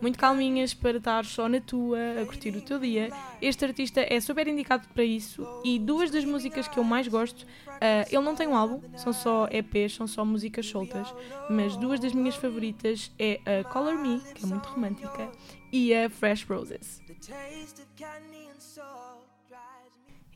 muito 0.00 0.18
calminhas 0.18 0.72
para 0.72 0.96
estar 0.96 1.24
só 1.24 1.48
na 1.48 1.60
tua, 1.60 1.98
a 2.20 2.24
curtir 2.24 2.56
o 2.56 2.62
teu 2.62 2.78
dia, 2.78 3.10
este 3.40 3.64
artista 3.64 4.00
é 4.00 4.18
super 4.20 4.48
indicado 4.48 4.86
para 4.94 5.04
isso. 5.04 5.46
E 5.64 5.78
duas 5.78 6.10
das 6.10 6.24
músicas 6.24 6.66
que 6.68 6.78
eu 6.78 6.84
mais 6.84 7.06
gosto, 7.06 7.42
uh, 7.42 8.06
ele 8.08 8.22
não 8.22 8.34
tem 8.34 8.48
um 8.48 8.56
álbum, 8.56 8.80
são 8.96 9.12
só 9.12 9.46
EPs, 9.50 9.94
são 9.94 10.06
só 10.06 10.24
músicas 10.24 10.66
soltas, 10.66 11.12
mas 11.50 11.76
duas 11.76 12.00
das 12.00 12.12
minhas 12.12 12.36
favoritas 12.36 13.12
é 13.18 13.40
a 13.44 13.64
Color 13.64 13.98
Me, 13.98 14.20
que 14.34 14.44
é 14.44 14.46
muito 14.46 14.66
romântica, 14.68 15.30
e 15.72 15.94
a 15.94 16.08
Fresh 16.08 16.44
Roses. 16.44 17.02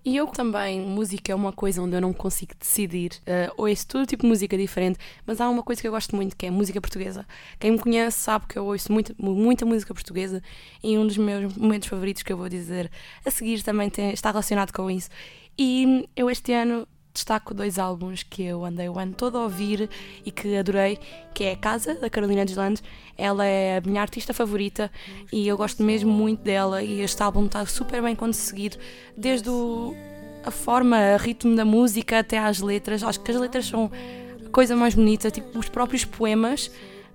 E 0.04 0.16
eu 0.16 0.26
também, 0.26 0.82
música 0.82 1.32
é 1.32 1.34
uma 1.34 1.50
coisa 1.50 1.80
onde 1.80 1.96
eu 1.96 2.00
não 2.00 2.12
consigo 2.12 2.52
decidir. 2.60 3.12
Uh, 3.20 3.62
ouço 3.62 3.86
todo 3.86 4.06
tipo 4.06 4.22
de 4.22 4.28
música 4.28 4.56
diferente, 4.58 4.98
mas 5.26 5.40
há 5.40 5.48
uma 5.48 5.62
coisa 5.62 5.80
que 5.80 5.88
eu 5.88 5.92
gosto 5.92 6.14
muito 6.14 6.36
que 6.36 6.44
é 6.44 6.50
música 6.50 6.78
portuguesa. 6.78 7.26
Quem 7.58 7.70
me 7.70 7.78
conhece 7.78 8.18
sabe 8.18 8.46
que 8.46 8.58
eu 8.58 8.66
ouço 8.66 8.92
muita, 8.92 9.14
muita 9.18 9.64
música 9.64 9.94
portuguesa 9.94 10.42
e 10.82 10.98
um 10.98 11.06
dos 11.06 11.16
meus 11.16 11.56
momentos 11.56 11.88
favoritos 11.88 12.22
que 12.22 12.30
eu 12.30 12.36
vou 12.36 12.50
dizer 12.50 12.90
a 13.24 13.30
seguir 13.30 13.62
também 13.62 13.88
tem, 13.88 14.12
está 14.12 14.30
relacionado 14.30 14.72
com 14.72 14.90
isso. 14.90 15.08
E 15.58 16.06
eu 16.14 16.28
este 16.28 16.52
ano 16.52 16.86
destaco 17.14 17.54
dois 17.54 17.78
álbuns 17.78 18.24
que 18.24 18.42
eu 18.42 18.64
andei 18.64 18.88
o 18.88 18.98
ano 18.98 19.14
todo 19.14 19.38
a 19.38 19.44
ouvir 19.44 19.88
e 20.26 20.32
que 20.32 20.56
adorei, 20.56 20.98
que 21.32 21.44
é 21.44 21.54
Casa, 21.54 21.94
da 21.94 22.10
Carolina 22.10 22.44
Deslandes. 22.44 22.82
Ela 23.16 23.46
é 23.46 23.78
a 23.78 23.80
minha 23.80 24.02
artista 24.02 24.34
favorita 24.34 24.90
e 25.32 25.46
eu 25.46 25.56
gosto 25.56 25.82
mesmo 25.82 26.12
muito 26.12 26.42
dela 26.42 26.82
e 26.82 27.00
este 27.00 27.22
álbum 27.22 27.46
está 27.46 27.64
super 27.64 28.02
bem 28.02 28.16
conseguido, 28.16 28.76
desde 29.16 29.48
o, 29.48 29.94
a 30.44 30.50
forma, 30.50 30.98
o 31.14 31.16
ritmo 31.16 31.54
da 31.54 31.64
música 31.64 32.18
até 32.18 32.36
às 32.36 32.60
letras. 32.60 33.04
Acho 33.04 33.20
que 33.20 33.30
as 33.30 33.36
letras 33.38 33.66
são 33.66 33.90
a 34.44 34.50
coisa 34.50 34.74
mais 34.74 34.96
bonita, 34.96 35.30
tipo 35.30 35.56
os 35.56 35.68
próprios 35.68 36.04
poemas 36.04 36.68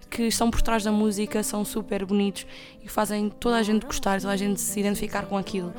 que 0.09 0.23
estão 0.23 0.49
por 0.49 0.61
trás 0.61 0.83
da 0.83 0.91
música 0.91 1.43
são 1.43 1.63
super 1.63 2.05
bonitos 2.05 2.47
e 2.83 2.87
fazem 2.87 3.29
toda 3.29 3.57
a 3.57 3.63
gente 3.63 3.85
gostar, 3.85 4.19
toda 4.19 4.33
a 4.33 4.37
gente 4.37 4.59
se 4.59 4.79
identificar 4.79 5.25
com 5.25 5.37
aquilo. 5.37 5.73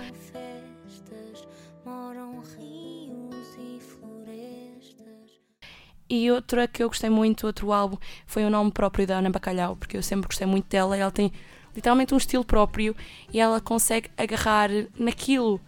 E 6.10 6.28
outra 6.28 6.66
que 6.66 6.82
eu 6.82 6.88
gostei 6.88 7.08
muito, 7.08 7.46
outro 7.46 7.72
álbum, 7.72 7.96
foi 8.26 8.44
o 8.44 8.50
nome 8.50 8.72
próprio 8.72 9.06
da 9.06 9.18
Ana 9.18 9.30
Bacalhau, 9.30 9.76
porque 9.76 9.96
eu 9.96 10.02
sempre 10.02 10.26
gostei 10.26 10.44
muito 10.44 10.68
dela. 10.68 10.96
Ela 10.96 11.12
tem 11.12 11.32
literalmente 11.72 12.12
um 12.12 12.16
estilo 12.16 12.44
próprio 12.44 12.96
e 13.32 13.38
ela 13.38 13.60
consegue 13.60 14.10
agarrar 14.18 14.70
naquilo 14.98 15.60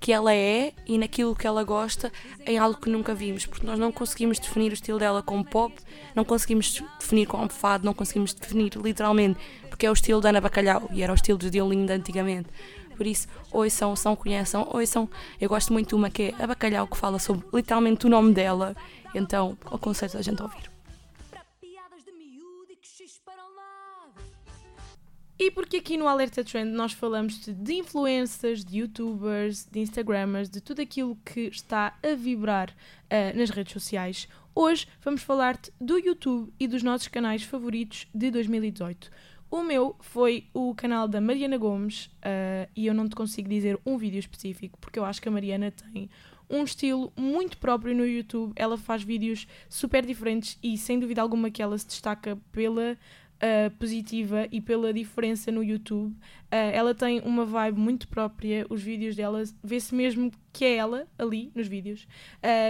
que 0.00 0.12
ela 0.12 0.32
é 0.32 0.72
e 0.86 0.96
naquilo 0.96 1.34
que 1.34 1.44
ela 1.44 1.64
gosta 1.64 2.12
em 2.46 2.56
algo 2.56 2.80
que 2.80 2.88
nunca 2.88 3.12
vimos, 3.12 3.44
porque 3.44 3.66
nós 3.66 3.76
não 3.76 3.90
conseguimos 3.90 4.38
definir 4.38 4.70
o 4.70 4.74
estilo 4.74 5.00
dela 5.00 5.20
como 5.20 5.44
pop, 5.44 5.74
não 6.14 6.24
conseguimos 6.24 6.80
definir 7.00 7.26
como 7.26 7.48
fado, 7.48 7.84
não 7.84 7.92
conseguimos 7.92 8.32
definir 8.32 8.70
literalmente, 8.76 9.40
porque 9.68 9.84
é 9.84 9.90
o 9.90 9.92
estilo 9.92 10.20
da 10.20 10.28
Ana 10.28 10.40
Bacalhau 10.40 10.88
e 10.92 11.02
era 11.02 11.10
o 11.10 11.16
estilo 11.16 11.38
de 11.38 11.50
Diolinda 11.50 11.94
antigamente. 11.94 12.48
Por 12.98 13.06
isso, 13.06 13.28
ouçam, 13.52 13.94
são, 13.94 14.16
conheçam, 14.16 14.68
ouçam. 14.72 15.08
Eu 15.40 15.48
gosto 15.48 15.72
muito 15.72 15.90
de 15.90 15.94
uma 15.94 16.10
que 16.10 16.34
é 16.36 16.42
a 16.42 16.48
Bacalhau, 16.48 16.88
que 16.88 16.96
fala 16.96 17.20
sobre 17.20 17.46
literalmente 17.54 18.06
o 18.06 18.10
nome 18.10 18.34
dela, 18.34 18.74
então 19.14 19.56
aconselho 19.70 20.18
a 20.18 20.22
gente 20.22 20.42
a 20.42 20.44
ouvir. 20.44 20.68
E 25.38 25.52
porque 25.52 25.76
aqui 25.76 25.96
no 25.96 26.08
Alerta 26.08 26.42
Trend 26.42 26.72
nós 26.72 26.92
falamos 26.92 27.46
de 27.46 27.74
influencers, 27.74 28.64
de 28.64 28.78
youtubers, 28.78 29.64
de 29.70 29.78
instagramers, 29.78 30.50
de 30.50 30.60
tudo 30.60 30.82
aquilo 30.82 31.16
que 31.24 31.42
está 31.42 31.96
a 32.02 32.16
vibrar 32.16 32.70
uh, 32.70 33.38
nas 33.38 33.50
redes 33.50 33.72
sociais, 33.72 34.26
hoje 34.52 34.88
vamos 35.00 35.22
falar-te 35.22 35.72
do 35.80 35.96
YouTube 35.96 36.52
e 36.58 36.66
dos 36.66 36.82
nossos 36.82 37.06
canais 37.06 37.44
favoritos 37.44 38.08
de 38.12 38.32
2018. 38.32 39.08
O 39.50 39.62
meu 39.62 39.96
foi 40.00 40.44
o 40.52 40.74
canal 40.74 41.08
da 41.08 41.20
Mariana 41.20 41.56
Gomes 41.56 42.06
uh, 42.06 42.68
e 42.76 42.86
eu 42.86 42.92
não 42.92 43.08
te 43.08 43.16
consigo 43.16 43.48
dizer 43.48 43.78
um 43.84 43.96
vídeo 43.96 44.18
específico 44.18 44.78
porque 44.78 44.98
eu 44.98 45.04
acho 45.04 45.22
que 45.22 45.28
a 45.28 45.32
Mariana 45.32 45.70
tem 45.70 46.10
um 46.50 46.64
estilo 46.64 47.12
muito 47.16 47.56
próprio 47.56 47.94
no 47.94 48.06
YouTube. 48.06 48.52
Ela 48.56 48.76
faz 48.76 49.02
vídeos 49.02 49.46
super 49.68 50.04
diferentes 50.04 50.58
e 50.62 50.76
sem 50.76 50.98
dúvida 50.98 51.22
alguma 51.22 51.50
que 51.50 51.62
ela 51.62 51.78
se 51.78 51.86
destaca 51.86 52.38
pela 52.52 52.92
uh, 53.38 53.70
positiva 53.78 54.46
e 54.50 54.60
pela 54.60 54.92
diferença 54.92 55.50
no 55.50 55.62
YouTube. 55.62 56.12
Uh, 56.12 56.70
ela 56.72 56.94
tem 56.94 57.20
uma 57.20 57.44
vibe 57.44 57.78
muito 57.78 58.08
própria, 58.08 58.66
os 58.68 58.82
vídeos 58.82 59.16
dela, 59.16 59.42
vê-se 59.62 59.94
mesmo 59.94 60.30
que 60.52 60.64
é 60.64 60.76
ela 60.76 61.06
ali 61.18 61.50
nos 61.54 61.66
vídeos. 61.66 62.06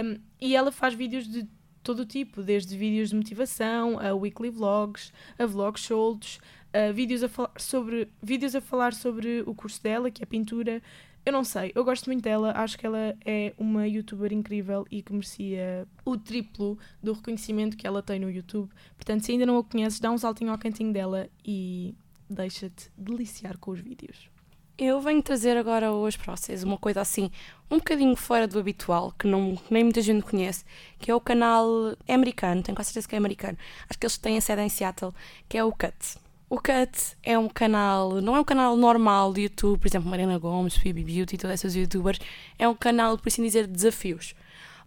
Um, 0.03 0.19
e 0.39 0.55
ela 0.55 0.71
faz 0.71 0.93
vídeos 0.93 1.27
de 1.27 1.47
todo 1.81 2.01
o 2.01 2.05
tipo, 2.05 2.43
desde 2.43 2.77
vídeos 2.77 3.09
de 3.09 3.15
motivação, 3.15 3.99
a 3.99 4.13
weekly 4.13 4.49
vlogs, 4.49 5.11
a 5.37 5.45
vlogs 5.45 5.83
soltos, 5.83 6.39
a 6.73 6.91
vídeos, 6.91 7.23
a 7.23 7.29
falar 7.29 7.51
sobre, 7.57 8.07
vídeos 8.21 8.55
a 8.55 8.61
falar 8.61 8.93
sobre 8.93 9.43
o 9.45 9.53
curso 9.53 9.81
dela, 9.81 10.11
que 10.11 10.23
é 10.23 10.25
pintura, 10.25 10.81
eu 11.25 11.33
não 11.33 11.43
sei, 11.43 11.71
eu 11.75 11.83
gosto 11.83 12.07
muito 12.07 12.23
dela, 12.23 12.53
acho 12.55 12.77
que 12.77 12.85
ela 12.85 13.15
é 13.25 13.53
uma 13.57 13.87
youtuber 13.87 14.31
incrível 14.33 14.85
e 14.89 15.01
que 15.01 15.11
merecia 15.11 15.87
o 16.05 16.17
triplo 16.17 16.77
do 17.03 17.13
reconhecimento 17.13 17.77
que 17.77 17.85
ela 17.85 18.01
tem 18.01 18.19
no 18.19 18.31
YouTube. 18.31 18.69
Portanto, 18.95 19.25
se 19.25 19.31
ainda 19.31 19.45
não 19.45 19.57
a 19.57 19.63
conheces, 19.63 19.99
dá 19.99 20.09
um 20.09 20.17
saltinho 20.17 20.51
ao 20.51 20.57
cantinho 20.57 20.93
dela 20.93 21.29
e 21.45 21.93
deixa-te 22.29 22.89
deliciar 22.97 23.57
com 23.57 23.71
os 23.71 23.79
vídeos. 23.79 24.29
Eu 24.77 25.01
venho 25.01 25.21
trazer 25.21 25.57
agora 25.57 25.91
hoje 25.91 26.17
para 26.17 26.33
vocês 26.37 26.63
uma 26.63 26.77
coisa 26.77 27.01
assim, 27.01 27.29
um 27.69 27.79
bocadinho 27.79 28.15
fora 28.15 28.47
do 28.47 28.57
habitual, 28.57 29.11
que 29.11 29.27
não, 29.27 29.57
nem 29.69 29.83
muita 29.83 30.01
gente 30.01 30.23
conhece, 30.23 30.63
que 30.97 31.11
é 31.11 31.15
o 31.15 31.19
canal 31.19 31.67
americano, 32.07 32.63
tenho 32.63 32.75
quase 32.75 32.91
certeza 32.91 33.09
que 33.09 33.15
é 33.15 33.17
americano. 33.17 33.57
Acho 33.89 33.99
que 33.99 34.05
eles 34.05 34.17
têm 34.17 34.37
a 34.37 34.41
sede 34.41 34.61
em 34.61 34.69
Seattle, 34.69 35.13
que 35.49 35.57
é 35.57 35.63
o 35.63 35.71
Cut. 35.71 36.17
O 36.49 36.57
Cut 36.57 37.15
é 37.21 37.37
um 37.37 37.47
canal, 37.47 38.19
não 38.21 38.35
é 38.35 38.39
um 38.39 38.43
canal 38.43 38.75
normal 38.75 39.31
de 39.31 39.41
YouTube, 39.41 39.79
por 39.79 39.87
exemplo, 39.87 40.09
Mariana 40.09 40.39
Gomes, 40.39 40.75
Phoebe 40.75 41.03
Beauty, 41.03 41.37
todas 41.37 41.53
essas 41.53 41.75
youtubers. 41.75 42.19
É 42.57 42.67
um 42.67 42.73
canal, 42.73 43.19
por 43.19 43.27
assim 43.27 43.43
dizer, 43.43 43.67
de 43.67 43.73
desafios. 43.73 44.33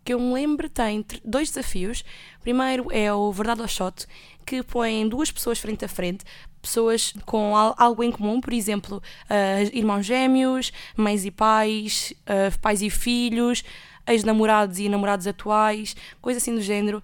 O 0.01 0.05
que 0.05 0.13
eu 0.13 0.19
me 0.19 0.33
lembro 0.35 0.69
tem 0.69 1.07
dois 1.25 1.51
desafios. 1.51 2.05
Primeiro 2.41 2.89
é 2.91 3.13
o 3.15 3.31
Verdade 3.31 3.61
ou 3.61 3.69
Shot, 3.69 4.07
que 4.45 4.61
põe 4.65 5.09
duas 5.09 5.31
pessoas 5.31 5.61
frente 5.61 5.85
a 5.85 5.89
frente, 5.89 6.25
pessoas 6.61 7.15
com 7.25 7.57
algo 7.57 8.03
em 8.03 8.11
comum, 8.11 8.41
por 8.41 8.53
exemplo, 8.53 9.01
uh, 9.31 9.71
irmãos 9.73 10.05
gêmeos, 10.05 10.73
mães 10.97 11.25
e 11.25 11.31
pais, 11.31 12.13
uh, 12.23 12.59
pais 12.59 12.83
e 12.83 12.91
filhos, 12.91 13.63
ex-namorados 14.05 14.81
e 14.81 14.89
namorados 14.89 15.29
atuais, 15.29 15.95
coisa 16.21 16.39
assim 16.39 16.57
do 16.57 16.61
género 16.61 17.01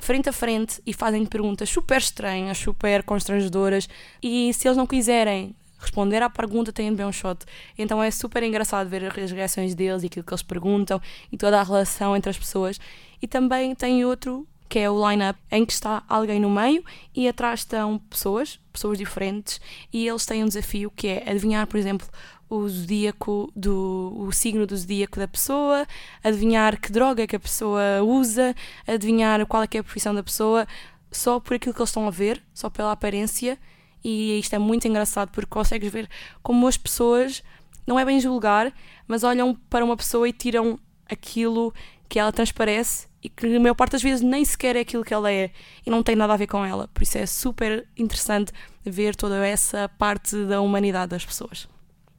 frente 0.00 0.28
a 0.28 0.32
frente 0.32 0.80
e 0.86 0.92
fazem 0.92 1.24
perguntas 1.24 1.68
super 1.68 1.98
estranhas, 1.98 2.58
super 2.58 3.02
constrangedoras. 3.02 3.88
E 4.22 4.52
se 4.54 4.66
eles 4.66 4.76
não 4.76 4.86
quiserem 4.86 5.54
responder 5.78 6.22
à 6.22 6.28
pergunta, 6.28 6.72
têm 6.72 6.90
de 6.90 6.96
ver 6.96 7.06
um 7.06 7.12
shot. 7.12 7.44
Então 7.76 8.02
é 8.02 8.10
super 8.10 8.42
engraçado 8.42 8.88
ver 8.88 9.04
as 9.04 9.32
reações 9.32 9.74
deles 9.74 10.02
e 10.02 10.06
aquilo 10.06 10.24
que 10.24 10.32
eles 10.32 10.42
perguntam 10.42 11.00
e 11.32 11.36
toda 11.36 11.58
a 11.58 11.62
relação 11.62 12.16
entre 12.16 12.30
as 12.30 12.38
pessoas. 12.38 12.78
E 13.20 13.26
também 13.26 13.74
tem 13.74 14.04
outro 14.04 14.46
que 14.68 14.78
é 14.78 14.88
o 14.88 15.10
line-up 15.10 15.36
em 15.50 15.66
que 15.66 15.72
está 15.72 16.04
alguém 16.08 16.38
no 16.38 16.48
meio 16.48 16.84
e 17.12 17.26
atrás 17.26 17.60
estão 17.60 17.98
pessoas, 17.98 18.60
pessoas 18.72 18.96
diferentes, 18.96 19.60
e 19.92 20.06
eles 20.06 20.24
têm 20.24 20.44
um 20.44 20.46
desafio 20.46 20.92
que 20.94 21.08
é 21.08 21.28
adivinhar, 21.28 21.66
por 21.66 21.76
exemplo, 21.76 22.06
o 22.50 22.68
zodíaco 22.68 23.50
do 23.54 24.12
o 24.18 24.32
signo 24.32 24.66
do 24.66 24.76
zodíaco 24.76 25.20
da 25.20 25.28
pessoa, 25.28 25.86
adivinhar 26.22 26.80
que 26.80 26.90
droga 26.90 27.22
é 27.22 27.26
que 27.26 27.36
a 27.36 27.40
pessoa 27.40 28.02
usa, 28.02 28.54
adivinhar 28.86 29.46
qual 29.46 29.62
é 29.62 29.68
é 29.72 29.78
a 29.78 29.84
profissão 29.84 30.12
da 30.12 30.22
pessoa, 30.22 30.66
só 31.12 31.38
por 31.38 31.54
aquilo 31.54 31.72
que 31.72 31.80
eles 31.80 31.90
estão 31.90 32.08
a 32.08 32.10
ver, 32.10 32.42
só 32.52 32.68
pela 32.68 32.90
aparência. 32.90 33.56
E 34.02 34.38
isto 34.38 34.54
é 34.54 34.58
muito 34.58 34.88
engraçado 34.88 35.30
porque 35.30 35.48
consegues 35.48 35.92
ver 35.92 36.08
como 36.42 36.66
as 36.66 36.76
pessoas 36.76 37.42
não 37.86 37.98
é 37.98 38.04
bem 38.04 38.20
julgar, 38.20 38.72
mas 39.06 39.22
olham 39.22 39.54
para 39.68 39.84
uma 39.84 39.96
pessoa 39.96 40.28
e 40.28 40.32
tiram 40.32 40.78
aquilo 41.08 41.72
que 42.08 42.18
ela 42.18 42.32
transparece 42.32 43.08
e 43.22 43.28
que 43.28 43.46
a 43.54 43.60
maior 43.60 43.74
parte 43.74 43.92
das 43.92 44.02
vezes 44.02 44.22
nem 44.22 44.44
sequer 44.44 44.74
é 44.74 44.80
aquilo 44.80 45.04
que 45.04 45.14
ela 45.14 45.30
é 45.30 45.50
e 45.86 45.90
não 45.90 46.02
tem 46.02 46.16
nada 46.16 46.32
a 46.32 46.36
ver 46.36 46.46
com 46.46 46.64
ela. 46.64 46.88
Por 46.88 47.02
isso 47.02 47.18
é 47.18 47.26
super 47.26 47.86
interessante 47.96 48.52
ver 48.84 49.14
toda 49.14 49.46
essa 49.46 49.88
parte 49.88 50.44
da 50.46 50.60
humanidade 50.60 51.10
das 51.10 51.24
pessoas. 51.24 51.68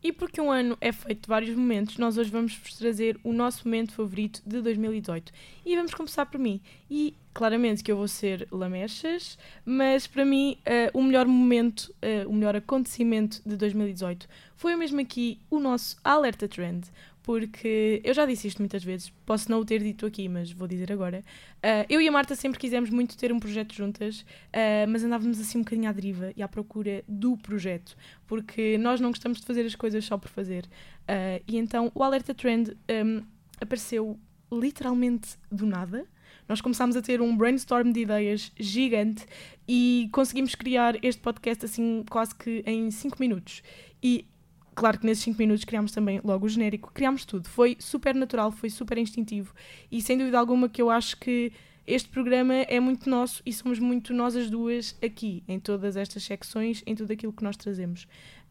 E 0.04 0.12
porque 0.12 0.42
um 0.42 0.52
ano 0.52 0.76
é 0.82 0.92
feito 0.92 1.22
de 1.22 1.28
vários 1.28 1.56
momentos, 1.56 1.98
nós 1.98 2.18
hoje 2.18 2.32
vamos 2.32 2.56
vos 2.56 2.76
trazer 2.76 3.20
o 3.24 3.32
nosso 3.32 3.68
momento 3.68 3.94
favorito 3.94 4.42
de 4.46 4.60
2018. 4.60 5.32
E 5.64 5.76
vamos 5.76 5.94
começar 5.94 6.26
por 6.26 6.40
mim. 6.40 6.60
E 6.90 7.16
claramente 7.34 7.84
que 7.84 7.92
eu 7.92 7.98
vou 7.98 8.08
ser 8.08 8.48
lamechas, 8.52 9.38
mas 9.64 10.08
para 10.08 10.26
mim 10.26 10.58
uh, 10.62 10.98
o 10.98 11.04
melhor 11.04 11.28
momento, 11.28 11.94
uh, 12.02 12.28
o 12.28 12.34
melhor 12.34 12.56
acontecimento 12.56 13.42
de 13.46 13.56
2018 13.56 14.28
foi 14.56 14.76
mesmo 14.76 15.00
aqui 15.00 15.40
o 15.50 15.60
nosso 15.60 15.98
Alerta 16.04 16.48
Trend 16.48 16.88
porque 17.24 18.02
eu 18.04 18.14
já 18.14 18.26
disse 18.26 18.48
isto 18.48 18.60
muitas 18.60 18.84
vezes, 18.84 19.12
posso 19.26 19.50
não 19.50 19.60
o 19.60 19.66
ter 19.66 19.82
dito 19.82 20.06
aqui, 20.06 20.28
mas 20.28 20.52
vou 20.52 20.68
dizer 20.68 20.92
agora. 20.92 21.24
Uh, 21.58 21.86
eu 21.90 22.02
e 22.02 22.08
a 22.08 22.12
Marta 22.12 22.36
sempre 22.36 22.60
quisemos 22.60 22.90
muito 22.90 23.18
ter 23.18 23.32
um 23.32 23.40
projeto 23.40 23.74
juntas, 23.74 24.22
uh, 24.22 24.90
mas 24.90 25.04
andávamos 25.04 25.40
assim 25.40 25.60
um 25.60 25.62
bocadinho 25.62 25.90
à 25.90 25.92
deriva 25.92 26.34
e 26.36 26.42
à 26.42 26.48
procura 26.48 27.04
do 27.08 27.38
projeto, 27.38 27.96
porque 28.26 28.78
nós 28.78 29.00
não 29.00 29.10
gostamos 29.10 29.40
de 29.40 29.46
fazer 29.46 29.66
as 29.66 29.76
coisas 29.76 30.04
só 30.04 30.18
por 30.18 30.30
fazer. 30.30 30.66
Uh, 31.04 31.44
e 31.48 31.58
então 31.58 31.92
o 31.94 32.04
Alerta 32.04 32.34
Trend 32.34 32.76
um, 32.90 33.24
apareceu 33.60 34.20
literalmente 34.52 35.38
do 35.52 35.66
nada. 35.66 36.06
Nós 36.48 36.60
começámos 36.60 36.98
a 36.98 37.02
ter 37.02 37.22
um 37.22 37.38
brainstorm 37.38 37.92
de 37.92 38.02
ideias 38.02 38.52
gigante 38.60 39.26
e 39.68 40.10
conseguimos 40.12 40.56
criar 40.56 40.98
este 41.04 41.22
podcast 41.22 41.66
assim 41.66 42.04
quase 42.10 42.36
que 42.36 42.64
em 42.66 42.92
5 42.92 43.18
minutos. 43.20 43.62
E 44.04 44.28
Claro 44.74 45.00
que 45.00 45.06
nesses 45.06 45.24
5 45.26 45.38
minutos 45.38 45.66
criámos 45.66 45.92
também 45.92 46.22
logo 46.24 46.46
o 46.46 46.50
genérico, 46.50 46.92
criámos 46.94 47.26
tudo. 47.26 47.48
Foi 47.50 47.76
super 47.80 48.16
natural, 48.16 48.52
foi 48.52 48.70
super 48.70 48.98
instintivo 48.98 49.54
e 49.92 50.02
sem 50.02 50.18
dúvida 50.18 50.40
alguma 50.40 50.70
que 50.70 50.82
eu 50.82 50.90
acho 50.90 51.18
que 51.18 51.52
este 51.86 52.10
programa 52.10 52.54
é 52.54 52.80
muito 52.80 53.10
nosso 53.10 53.42
e 53.46 53.52
somos 53.52 53.80
muito 53.80 54.14
nós 54.14 54.36
as 54.36 54.50
duas 54.50 54.96
aqui, 55.04 55.44
em 55.48 55.60
todas 55.60 55.98
estas 55.98 56.24
secções, 56.24 56.84
em 56.86 56.96
tudo 56.96 57.12
aquilo 57.12 57.34
que 57.34 57.44
nós 57.44 57.58
trazemos. 57.58 58.04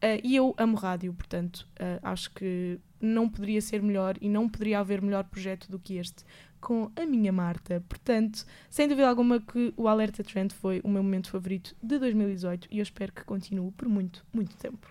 Uh, 0.03 0.19
e 0.23 0.35
eu 0.35 0.53
amo 0.57 0.75
rádio, 0.75 1.13
portanto, 1.13 1.67
uh, 1.79 1.99
acho 2.03 2.29
que 2.31 2.79
não 2.99 3.29
poderia 3.29 3.61
ser 3.61 3.81
melhor 3.81 4.17
e 4.21 4.27
não 4.27 4.49
poderia 4.49 4.79
haver 4.79 5.01
melhor 5.01 5.23
projeto 5.23 5.71
do 5.71 5.79
que 5.79 5.95
este 5.95 6.25
com 6.59 6.91
a 6.95 7.05
minha 7.05 7.31
Marta. 7.31 7.83
Portanto, 7.89 8.45
sem 8.69 8.87
dúvida 8.87 9.09
alguma 9.09 9.39
que 9.39 9.73
o 9.75 9.87
Alerta 9.87 10.23
Trend 10.23 10.53
foi 10.53 10.81
o 10.83 10.89
meu 10.89 11.01
momento 11.01 11.29
favorito 11.29 11.75
de 11.81 11.97
2018 11.97 12.67
e 12.69 12.77
eu 12.77 12.83
espero 12.83 13.11
que 13.11 13.23
continue 13.23 13.71
por 13.71 13.87
muito, 13.87 14.23
muito 14.31 14.55
tempo. 14.57 14.90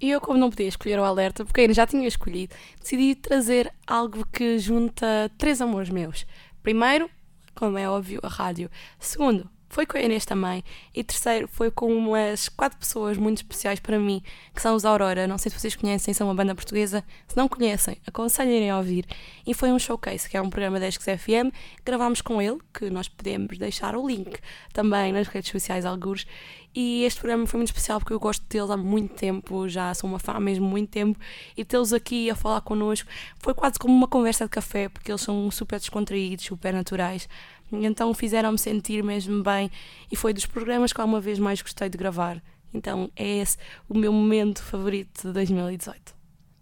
E 0.00 0.10
eu, 0.10 0.20
como 0.20 0.38
não 0.38 0.48
podia 0.48 0.66
escolher 0.66 0.98
o 0.98 1.04
alerta, 1.04 1.44
porque 1.44 1.60
ainda 1.60 1.74
já 1.74 1.86
tinha 1.86 2.08
escolhido, 2.08 2.54
decidi 2.80 3.14
trazer 3.14 3.70
algo 3.86 4.26
que 4.32 4.58
junta 4.58 5.30
três 5.36 5.60
amores 5.60 5.90
meus. 5.90 6.26
Primeiro, 6.62 7.10
como 7.54 7.76
é 7.76 7.88
óbvio, 7.88 8.20
a 8.22 8.28
rádio. 8.28 8.70
Segundo, 8.98 9.48
foi 9.70 9.86
com 9.86 9.96
a 9.96 10.02
Inês 10.02 10.26
também. 10.26 10.64
E 10.92 11.04
terceiro, 11.04 11.48
foi 11.48 11.70
com 11.70 11.96
umas 11.96 12.48
quatro 12.48 12.76
pessoas 12.76 13.16
muito 13.16 13.38
especiais 13.38 13.78
para 13.78 13.98
mim, 14.00 14.20
que 14.52 14.60
são 14.60 14.74
os 14.74 14.84
Aurora. 14.84 15.28
Não 15.28 15.38
sei 15.38 15.48
se 15.50 15.58
vocês 15.58 15.76
conhecem, 15.76 16.12
são 16.12 16.26
uma 16.26 16.34
banda 16.34 16.54
portuguesa. 16.56 17.04
Se 17.28 17.36
não 17.36 17.48
conhecem, 17.48 17.96
aconselhem 18.04 18.68
a 18.68 18.76
ouvir. 18.76 19.06
E 19.46 19.54
foi 19.54 19.70
um 19.70 19.78
showcase, 19.78 20.28
que 20.28 20.36
é 20.36 20.42
um 20.42 20.50
programa 20.50 20.80
da 20.80 20.88
Esques 20.88 21.06
FM. 21.06 21.54
Gravámos 21.84 22.20
com 22.20 22.42
ele, 22.42 22.58
que 22.74 22.90
nós 22.90 23.08
podemos 23.08 23.56
deixar 23.58 23.94
o 23.94 24.06
link 24.06 24.40
também 24.72 25.12
nas 25.12 25.28
redes 25.28 25.50
sociais, 25.50 25.86
alguns. 25.86 26.26
E 26.74 27.04
este 27.04 27.20
programa 27.20 27.46
foi 27.46 27.58
muito 27.58 27.68
especial 27.68 27.98
porque 27.98 28.12
eu 28.12 28.20
gosto 28.20 28.44
deles 28.48 28.70
há 28.70 28.76
muito 28.76 29.14
tempo, 29.14 29.68
já 29.68 29.92
sou 29.92 30.08
uma 30.08 30.20
fã 30.20 30.38
mesmo 30.38 30.68
muito 30.68 30.88
tempo, 30.88 31.18
e 31.56 31.64
tê-los 31.64 31.92
aqui 31.92 32.30
a 32.30 32.34
falar 32.36 32.60
connosco 32.60 33.08
foi 33.40 33.52
quase 33.54 33.76
como 33.76 33.92
uma 33.92 34.06
conversa 34.06 34.44
de 34.44 34.50
café, 34.50 34.88
porque 34.88 35.10
eles 35.10 35.20
são 35.20 35.50
super 35.50 35.80
descontraídos, 35.80 36.44
super 36.44 36.72
naturais 36.72 37.28
Então 37.72 38.12
fizeram-me 38.12 38.58
sentir 38.58 39.02
mesmo 39.02 39.42
bem 39.42 39.70
e 40.10 40.16
foi 40.16 40.32
dos 40.32 40.46
programas 40.46 40.92
que 40.92 41.00
alguma 41.00 41.20
vez 41.20 41.38
mais 41.38 41.62
gostei 41.62 41.88
de 41.88 41.96
gravar. 41.96 42.42
Então 42.72 43.10
é 43.16 43.38
esse 43.38 43.56
o 43.88 43.96
meu 43.96 44.12
momento 44.12 44.62
favorito 44.62 45.22
de 45.22 45.32
2018. 45.32 46.14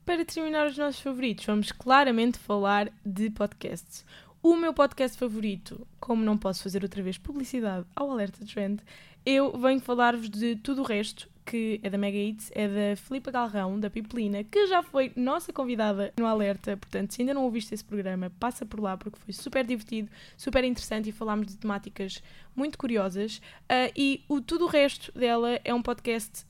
Para 0.05 0.25
terminar 0.25 0.67
os 0.67 0.79
nossos 0.79 1.01
favoritos, 1.01 1.45
vamos 1.45 1.71
claramente 1.71 2.39
falar 2.39 2.91
de 3.05 3.31
podcasts. 3.31 4.05
O 4.43 4.57
meu 4.57 4.73
podcast 4.73 5.19
favorito, 5.19 5.87
como 6.01 6.25
não 6.25 6.39
posso 6.39 6.63
fazer 6.63 6.83
outra 6.83 7.03
vez 7.03 7.19
publicidade 7.19 7.85
ao 7.95 8.11
Alerta 8.11 8.47
Trend, 8.47 8.81
eu 9.27 9.59
venho 9.59 9.81
falar-vos 9.81 10.31
de 10.31 10.57
tudo 10.57 10.81
o 10.81 10.85
resto, 10.85 11.29
que 11.49 11.81
é 11.83 11.89
da 11.89 11.97
Mega 11.97 12.19
Eats, 12.19 12.51
é 12.55 12.69
da 12.69 12.97
Filipa 12.97 13.31
Galrão, 13.31 13.81
da 13.81 13.89
Pipelina, 13.89 14.45
que 14.45 14.67
já 14.67 14.83
foi 14.83 15.11
nossa 15.17 15.51
convidada 15.51 16.13
no 16.19 16.27
Alerta. 16.27 16.77
Portanto, 16.77 17.15
se 17.15 17.23
ainda 17.23 17.33
não 17.33 17.45
ouviste 17.45 17.73
esse 17.73 17.83
programa, 17.83 18.31
passa 18.39 18.67
por 18.67 18.79
lá 18.79 18.99
porque 18.99 19.19
foi 19.19 19.33
super 19.33 19.65
divertido, 19.65 20.11
super 20.37 20.63
interessante 20.63 21.09
e 21.09 21.13
falámos 21.13 21.47
de 21.47 21.57
temáticas 21.57 22.23
muito 22.55 22.77
curiosas. 22.77 23.39
Uh, 23.39 23.91
e 23.97 24.23
o 24.29 24.43
tudo 24.43 24.67
o 24.67 24.69
resto 24.69 25.11
dela 25.19 25.59
é 25.65 25.73
um 25.73 25.81
podcast 25.81 26.45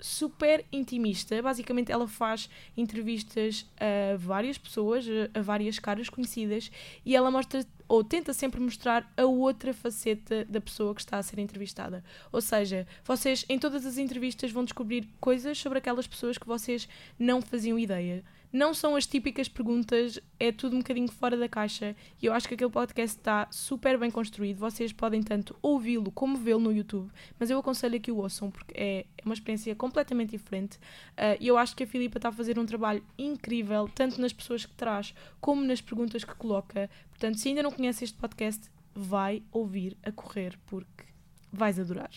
super 0.00 0.64
intimista. 0.72 1.40
Basicamente, 1.42 1.92
ela 1.92 2.08
faz 2.08 2.48
entrevistas 2.76 3.66
a 3.78 4.16
várias 4.16 4.58
pessoas, 4.58 5.04
a 5.34 5.40
várias 5.40 5.78
caras 5.78 6.08
conhecidas, 6.08 6.70
e 7.04 7.14
ela 7.14 7.30
mostra 7.30 7.64
ou 7.86 8.04
tenta 8.04 8.32
sempre 8.32 8.60
mostrar 8.60 9.12
a 9.16 9.24
outra 9.24 9.74
faceta 9.74 10.44
da 10.44 10.60
pessoa 10.60 10.94
que 10.94 11.00
está 11.00 11.18
a 11.18 11.22
ser 11.22 11.40
entrevistada. 11.40 12.04
Ou 12.30 12.40
seja, 12.40 12.86
vocês 13.04 13.44
em 13.48 13.58
todas 13.58 13.84
as 13.84 13.98
entrevistas 13.98 14.52
vão 14.52 14.62
descobrir 14.62 15.08
coisas 15.20 15.58
sobre 15.58 15.78
aquelas 15.78 16.06
pessoas 16.06 16.38
que 16.38 16.46
vocês 16.46 16.88
não 17.18 17.42
faziam 17.42 17.76
ideia 17.76 18.22
não 18.52 18.74
são 18.74 18.96
as 18.96 19.06
típicas 19.06 19.48
perguntas, 19.48 20.18
é 20.38 20.50
tudo 20.50 20.74
um 20.74 20.80
bocadinho 20.80 21.10
fora 21.10 21.36
da 21.36 21.48
caixa 21.48 21.94
e 22.20 22.26
eu 22.26 22.32
acho 22.32 22.48
que 22.48 22.54
aquele 22.54 22.70
podcast 22.70 23.16
está 23.16 23.46
super 23.50 23.98
bem 23.98 24.10
construído. 24.10 24.58
Vocês 24.58 24.92
podem 24.92 25.22
tanto 25.22 25.56
ouvi-lo 25.62 26.10
como 26.10 26.36
vê-lo 26.36 26.60
no 26.60 26.72
YouTube, 26.72 27.10
mas 27.38 27.50
eu 27.50 27.58
aconselho 27.58 28.00
que 28.00 28.10
o 28.10 28.16
ouçam 28.16 28.50
porque 28.50 28.74
é 28.76 29.06
uma 29.24 29.34
experiência 29.34 29.74
completamente 29.74 30.30
diferente 30.30 30.76
uh, 30.76 31.36
e 31.38 31.46
eu 31.46 31.56
acho 31.56 31.76
que 31.76 31.84
a 31.84 31.86
Filipa 31.86 32.18
está 32.18 32.30
a 32.30 32.32
fazer 32.32 32.58
um 32.58 32.66
trabalho 32.66 33.04
incrível, 33.18 33.88
tanto 33.94 34.20
nas 34.20 34.32
pessoas 34.32 34.66
que 34.66 34.74
traz 34.74 35.14
como 35.40 35.62
nas 35.62 35.80
perguntas 35.80 36.24
que 36.24 36.34
coloca. 36.34 36.90
Portanto, 37.10 37.38
se 37.38 37.48
ainda 37.48 37.62
não 37.62 37.70
conhece 37.70 38.04
este 38.04 38.16
podcast, 38.16 38.68
vai 38.94 39.42
ouvir 39.52 39.96
a 40.02 40.10
correr 40.10 40.58
porque 40.66 41.04
vais 41.52 41.78
adorar. 41.78 42.10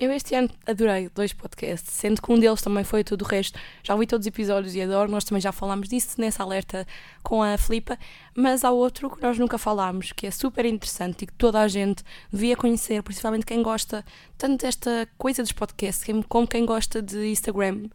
Eu 0.00 0.10
este 0.12 0.34
ano 0.34 0.48
adorei 0.66 1.10
dois 1.14 1.34
podcasts, 1.34 1.92
sendo 1.92 2.22
que 2.22 2.32
um 2.32 2.38
deles 2.38 2.62
também 2.62 2.82
foi 2.82 3.04
tudo 3.04 3.20
o 3.22 3.28
resto. 3.28 3.58
Já 3.82 3.92
ouvi 3.92 4.06
todos 4.06 4.24
os 4.24 4.28
episódios 4.28 4.74
e 4.74 4.80
adoro, 4.80 5.10
nós 5.10 5.24
também 5.24 5.42
já 5.42 5.52
falámos 5.52 5.90
disso 5.90 6.18
nessa 6.18 6.42
alerta 6.42 6.86
com 7.22 7.42
a 7.42 7.58
Filipa, 7.58 7.98
mas 8.34 8.64
há 8.64 8.70
outro 8.70 9.10
que 9.10 9.20
nós 9.20 9.38
nunca 9.38 9.58
falámos, 9.58 10.12
que 10.12 10.26
é 10.26 10.30
super 10.30 10.64
interessante 10.64 11.24
e 11.24 11.26
que 11.26 11.34
toda 11.34 11.60
a 11.60 11.68
gente 11.68 12.02
devia 12.32 12.56
conhecer, 12.56 13.02
principalmente 13.02 13.44
quem 13.44 13.62
gosta 13.62 14.02
tanto 14.38 14.62
desta 14.62 15.06
coisa 15.18 15.42
dos 15.42 15.52
podcasts, 15.52 16.02
como 16.30 16.48
quem 16.48 16.64
gosta 16.64 17.02
de 17.02 17.26
Instagram, 17.26 17.90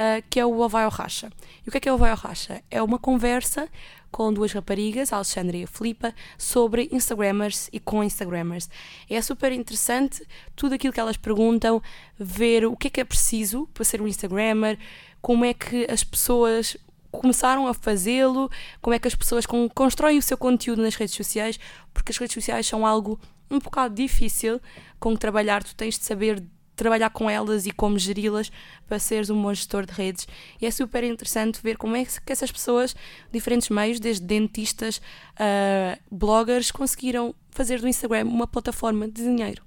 uh, 0.00 0.24
que 0.30 0.40
é 0.40 0.46
o 0.46 0.68
Vai 0.68 0.84
ao 0.84 0.90
Racha. 0.90 1.30
E 1.64 1.68
o 1.68 1.70
que 1.70 1.76
é 1.76 1.80
que 1.80 1.88
é 1.88 1.92
o 1.92 1.98
Vai 1.98 2.10
ao 2.10 2.16
Racha? 2.16 2.62
É 2.70 2.82
uma 2.82 2.98
conversa 2.98 3.68
com 4.10 4.32
duas 4.32 4.52
raparigas, 4.52 5.12
a 5.12 5.16
Alexandra 5.16 5.56
e 5.56 5.64
a 5.64 5.66
Filipa, 5.66 6.12
sobre 6.36 6.88
Instagrammers 6.90 7.68
e 7.72 7.78
com 7.78 8.02
Instagrammers. 8.02 8.68
É 9.08 9.20
super 9.22 9.52
interessante 9.52 10.26
tudo 10.56 10.74
aquilo 10.74 10.92
que 10.92 10.98
elas 10.98 11.16
perguntam, 11.16 11.80
ver 12.18 12.64
o 12.66 12.76
que 12.76 12.88
é 12.88 12.90
que 12.90 13.00
é 13.00 13.04
preciso 13.04 13.68
para 13.72 13.84
ser 13.84 14.02
um 14.02 14.08
Instagrammer, 14.08 14.78
como 15.22 15.44
é 15.44 15.54
que 15.54 15.86
as 15.88 16.02
pessoas 16.02 16.76
começaram 17.12 17.66
a 17.66 17.74
fazê-lo, 17.74 18.50
como 18.80 18.94
é 18.94 18.98
que 18.98 19.06
as 19.06 19.14
pessoas 19.14 19.44
constroem 19.74 20.18
o 20.18 20.22
seu 20.22 20.36
conteúdo 20.36 20.82
nas 20.82 20.94
redes 20.94 21.14
sociais, 21.14 21.58
porque 21.92 22.10
as 22.10 22.18
redes 22.18 22.34
sociais 22.34 22.66
são 22.66 22.86
algo 22.86 23.20
um 23.50 23.58
bocado 23.58 23.94
difícil 23.94 24.60
com 24.98 25.12
que 25.12 25.20
trabalhar, 25.20 25.62
tu 25.62 25.74
tens 25.74 25.98
de 25.98 26.04
saber 26.04 26.42
trabalhar 26.80 27.10
com 27.10 27.28
elas 27.28 27.66
e 27.66 27.70
como 27.70 27.98
geri-las 27.98 28.50
para 28.88 28.98
seres 28.98 29.28
um 29.28 29.40
bom 29.40 29.52
gestor 29.52 29.84
de 29.84 29.92
redes. 29.92 30.26
E 30.60 30.66
é 30.66 30.70
super 30.70 31.04
interessante 31.04 31.60
ver 31.62 31.76
como 31.76 31.94
é 31.94 32.04
que 32.04 32.32
essas 32.32 32.50
pessoas, 32.50 32.96
diferentes 33.30 33.68
meios, 33.68 34.00
desde 34.00 34.24
dentistas 34.24 35.00
a 35.38 35.98
bloggers, 36.10 36.70
conseguiram 36.70 37.34
fazer 37.50 37.80
do 37.80 37.88
Instagram 37.88 38.24
uma 38.24 38.46
plataforma 38.46 39.06
de 39.06 39.22
dinheiro. 39.22 39.62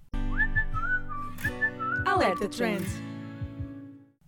Alerta 2.05 2.47
Trends. 2.49 3.02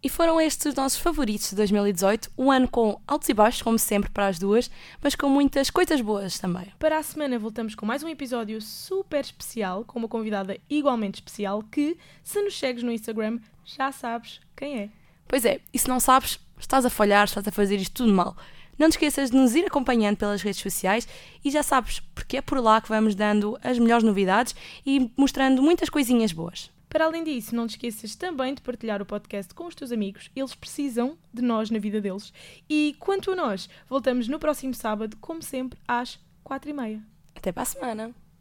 E 0.06 0.10
foram 0.10 0.40
estes 0.40 0.68
os 0.68 0.76
nossos 0.76 1.00
favoritos 1.00 1.50
de 1.50 1.56
2018, 1.56 2.30
um 2.38 2.52
ano 2.52 2.68
com 2.68 3.02
altos 3.08 3.28
e 3.28 3.34
baixos, 3.34 3.64
como 3.64 3.80
sempre, 3.80 4.12
para 4.12 4.28
as 4.28 4.38
duas, 4.38 4.70
mas 5.02 5.16
com 5.16 5.28
muitas 5.28 5.72
coisas 5.72 6.00
boas 6.00 6.38
também. 6.38 6.72
Para 6.78 7.00
a 7.00 7.02
semana 7.02 7.40
voltamos 7.40 7.74
com 7.74 7.88
mais 7.88 8.04
um 8.04 8.08
episódio 8.08 8.62
super 8.62 9.22
especial, 9.22 9.84
com 9.84 9.98
uma 9.98 10.08
convidada 10.08 10.60
igualmente 10.70 11.16
especial, 11.16 11.64
que, 11.64 11.98
se 12.24 12.40
nos 12.40 12.56
segues 12.56 12.84
no 12.84 12.92
Instagram, 12.92 13.40
já 13.66 13.92
sabes 13.92 14.42
quem 14.56 14.78
é. 14.78 14.90
Pois 15.28 15.44
é, 15.44 15.60
e 15.74 15.80
se 15.80 15.88
não 15.88 16.00
sabes, 16.00 16.40
estás 16.60 16.86
a 16.86 16.90
falhar, 16.92 17.26
estás 17.26 17.48
a 17.48 17.52
fazer 17.52 17.78
isto 17.78 18.04
tudo 18.04 18.14
mal. 18.14 18.38
Não 18.78 18.90
te 18.90 18.92
esqueças 18.92 19.32
de 19.32 19.36
nos 19.36 19.56
ir 19.56 19.66
acompanhando 19.66 20.18
pelas 20.18 20.44
redes 20.44 20.62
sociais 20.62 21.08
e 21.44 21.50
já 21.50 21.64
sabes, 21.64 22.00
porque 22.14 22.38
é 22.38 22.42
por 22.44 22.60
lá 22.60 22.80
que 22.80 22.90
vamos 22.90 23.16
dando 23.16 23.58
as 23.64 23.80
melhores 23.80 24.04
novidades 24.04 24.54
e 24.86 25.12
mostrando 25.18 25.64
muitas 25.64 25.90
coisinhas 25.90 26.32
boas. 26.32 26.75
Para 26.96 27.08
além 27.08 27.26
disso, 27.26 27.54
não 27.54 27.68
te 27.68 27.72
esqueças 27.72 28.16
também 28.16 28.54
de 28.54 28.62
partilhar 28.62 29.02
o 29.02 29.06
podcast 29.06 29.54
com 29.54 29.66
os 29.66 29.76
teus 29.76 29.92
amigos, 29.92 30.32
eles 30.34 30.56
precisam 30.56 31.18
de 31.34 31.42
nós 31.42 31.70
na 31.70 31.78
vida 31.78 32.00
deles. 32.00 32.32
E 32.70 32.96
quanto 33.02 33.32
a 33.32 33.36
nós, 33.36 33.68
voltamos 33.90 34.30
no 34.30 34.40
próximo 34.40 34.74
sábado, 34.74 35.18
como 35.20 35.44
sempre, 35.44 35.78
às 35.86 36.18
quatro 36.42 36.70
e 36.70 36.74
meia. 36.74 37.04
Até 37.36 37.52
para 37.52 37.64
a 37.64 37.66
semana! 37.66 38.25